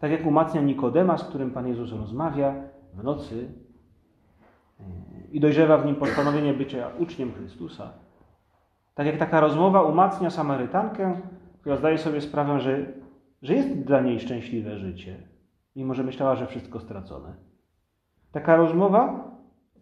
tak 0.00 0.10
jak 0.10 0.26
umacnia 0.26 0.60
Nikodema, 0.60 1.18
z 1.18 1.24
którym 1.24 1.50
Pan 1.50 1.68
Jezus 1.68 1.92
rozmawia 1.92 2.54
w 2.94 3.04
nocy 3.04 3.48
e, 4.80 4.84
i 5.32 5.40
dojrzewa 5.40 5.78
w 5.78 5.86
nim 5.86 5.96
postanowienie 5.96 6.54
bycia 6.54 6.90
uczniem 6.98 7.32
Chrystusa. 7.32 7.92
Tak 8.94 9.06
jak 9.06 9.16
taka 9.16 9.40
rozmowa 9.40 9.82
umacnia 9.82 10.30
Samarytankę, 10.30 11.20
która 11.60 11.76
zdaje 11.76 11.98
sobie 11.98 12.20
sprawę, 12.20 12.60
że, 12.60 12.92
że 13.42 13.54
jest 13.54 13.84
dla 13.84 14.00
niej 14.00 14.20
szczęśliwe 14.20 14.78
życie, 14.78 15.16
mimo 15.76 15.94
że 15.94 16.02
myślała, 16.02 16.36
że 16.36 16.46
wszystko 16.46 16.80
stracone. 16.80 17.34
Taka 18.32 18.56
rozmowa, 18.56 19.30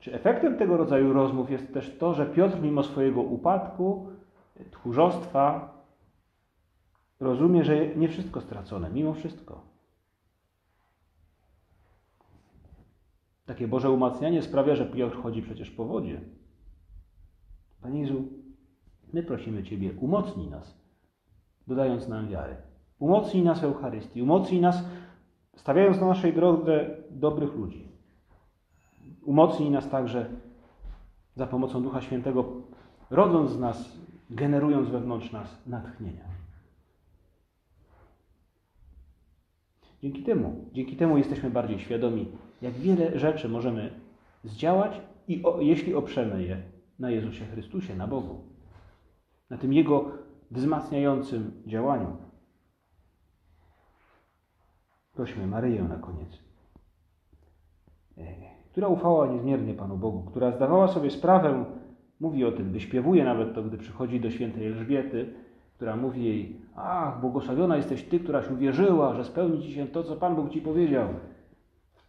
czy 0.01 0.15
efektem 0.15 0.59
tego 0.59 0.77
rodzaju 0.77 1.13
rozmów 1.13 1.51
jest 1.51 1.75
też 1.75 1.99
to, 1.99 2.15
że 2.15 2.27
Piotr, 2.27 2.61
mimo 2.61 2.83
swojego 2.83 3.23
upadku, 3.23 4.07
tchórzostwa, 4.71 5.75
rozumie, 7.21 7.65
że 7.65 7.97
nie 7.97 8.09
wszystko 8.09 8.41
stracone, 8.41 8.91
mimo 8.91 9.15
wszystko. 9.15 9.63
Takie 13.47 13.69
Boże 13.69 13.91
umacnianie 13.91 14.43
sprawia, 14.43 14.75
że 14.75 14.87
Piotr 14.87 15.17
chodzi 15.17 15.43
przecież 15.43 15.71
po 15.71 15.85
wodzie. 15.85 16.21
Panie 17.83 18.01
Jezu, 18.01 18.25
my 19.13 19.23
prosimy 19.23 19.63
Ciebie, 19.63 19.93
umocnij 20.01 20.51
nas, 20.51 20.79
dodając 21.67 22.09
nam 22.09 22.29
wiarę. 22.29 22.57
Umocnij 22.99 23.43
nas 23.43 23.63
Eucharystii, 23.63 24.23
umocnij 24.23 24.61
nas, 24.61 24.85
stawiając 25.59 26.01
na 26.01 26.07
naszej 26.07 26.33
drodze 26.33 26.97
dobrych 27.11 27.55
ludzi. 27.55 27.89
Umocnij 29.25 29.71
nas 29.71 29.91
także 29.91 30.31
za 31.35 31.47
pomocą 31.47 31.83
Ducha 31.83 32.01
Świętego, 32.01 32.45
rodząc 33.11 33.51
z 33.51 33.61
nas, 33.61 33.99
generując 34.31 34.89
wewnątrz 34.89 35.33
nas 35.33 35.67
natchnienia. 35.67 36.25
Dzięki 40.03 40.23
temu, 40.23 40.65
dzięki 40.73 40.97
temu 40.97 41.19
jesteśmy 41.19 41.51
bardziej 41.51 41.79
świadomi 41.79 42.27
jak 42.63 42.75
wiele 42.75 43.19
rzeczy 43.19 43.49
możemy 43.49 43.91
zdziałać, 44.45 45.01
i 45.29 45.43
o, 45.45 45.61
jeśli 45.61 45.95
oprzemy 45.95 46.43
je 46.43 46.63
na 46.99 47.11
Jezusie 47.11 47.45
Chrystusie, 47.45 47.97
na 47.97 48.07
Bogu, 48.07 48.45
na 49.51 49.59
tym 49.59 49.73
Jego 49.73 50.11
wzmacniającym 50.51 51.63
działaniu. 51.67 52.17
Prośmy 55.19 55.47
Maryję 55.47 55.83
na 55.83 55.97
koniec, 55.97 56.39
e, 58.19 58.23
która 58.71 58.89
ufała 58.89 59.27
niezmiernie 59.27 59.75
Panu 59.75 59.97
Bogu, 59.97 60.23
która 60.23 60.51
zdawała 60.51 60.89
sobie 60.89 61.11
sprawę, 61.11 61.65
mówi 62.21 62.45
o 62.45 62.53
tym, 62.53 62.73
wyśpiewuje 62.73 63.25
nawet 63.25 63.55
to, 63.55 63.63
gdy 63.63 63.79
przychodzi 63.79 64.21
do 64.21 64.31
świętej 64.31 64.67
Elżbiety, 64.67 65.35
która 65.77 65.97
mówi 65.97 66.25
jej, 66.25 66.57
ach, 66.75 67.21
błogosławiona 67.21 67.77
jesteś 67.77 68.03
Ty, 68.03 68.21
któraś 68.21 68.51
uwierzyła, 68.51 69.15
że 69.15 69.25
spełni 69.25 69.63
Ci 69.63 69.73
się 69.73 69.87
to, 69.87 70.03
co 70.03 70.17
Pan 70.17 70.37
Bóg 70.37 70.51
Ci 70.51 70.61
powiedział. 70.61 71.09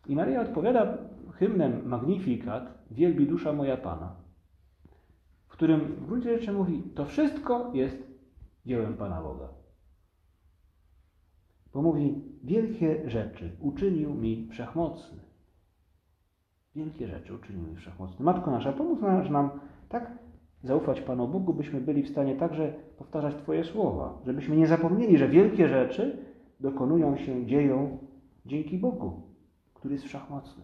I 0.07 0.15
Maria 0.15 0.41
odpowiada 0.41 0.97
hymnem 1.33 1.81
Magnificat, 1.85 2.73
wielbi 2.91 3.27
dusza 3.27 3.53
moja 3.53 3.77
Pana, 3.77 4.15
w 5.47 5.51
którym 5.51 5.79
w 5.79 6.05
gruncie 6.05 6.39
rzeczy 6.39 6.53
mówi, 6.53 6.83
to 6.95 7.05
wszystko 7.05 7.71
jest 7.73 8.03
dziełem 8.65 8.93
Pana 8.93 9.21
Boga. 9.21 9.58
Bo 11.79 11.83
mówi, 11.83 12.21
wielkie 12.43 13.09
rzeczy 13.09 13.51
uczynił 13.61 14.13
mi 14.13 14.47
wszechmocny. 14.51 15.19
Wielkie 16.75 17.07
rzeczy 17.07 17.35
uczynił 17.35 17.67
mi 17.67 17.75
wszechmocny. 17.75 18.25
Matko 18.25 18.51
nasza, 18.51 18.73
pomóż 18.73 19.29
nam, 19.29 19.49
tak 19.89 20.17
zaufać 20.63 21.01
Panu 21.01 21.27
Bogu, 21.27 21.53
byśmy 21.53 21.81
byli 21.81 22.03
w 22.03 22.09
stanie 22.09 22.35
także 22.35 22.73
powtarzać 22.97 23.35
Twoje 23.35 23.63
słowa, 23.63 24.21
żebyśmy 24.25 24.57
nie 24.57 24.67
zapomnieli, 24.67 25.17
że 25.17 25.27
wielkie 25.27 25.67
rzeczy 25.67 26.25
dokonują 26.59 27.17
się, 27.17 27.45
dzieją 27.45 27.97
dzięki 28.45 28.77
Bogu, 28.77 29.21
który 29.73 29.93
jest 29.93 30.05
wszechmocny. 30.05 30.63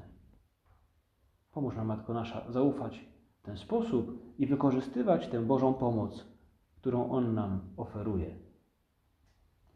Pomóż 1.51 1.75
nam, 1.75 1.87
Matko 1.87 2.13
nasza, 2.13 2.51
zaufać 2.51 3.05
w 3.37 3.41
ten 3.41 3.57
sposób 3.57 4.19
i 4.37 4.47
wykorzystywać 4.47 5.27
tę 5.27 5.41
Bożą 5.41 5.73
pomoc, 5.73 6.25
którą 6.75 7.09
On 7.09 7.33
nam 7.33 7.59
oferuje. 7.77 8.35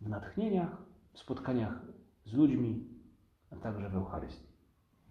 W 0.02 0.10
natchnieniach, 0.10 0.89
w 1.14 1.20
spotkaniach 1.20 1.82
z 2.26 2.34
ludźmi, 2.34 2.88
a 3.52 3.56
także 3.56 3.90
w 3.90 3.96
Eucharystii. 3.96 4.49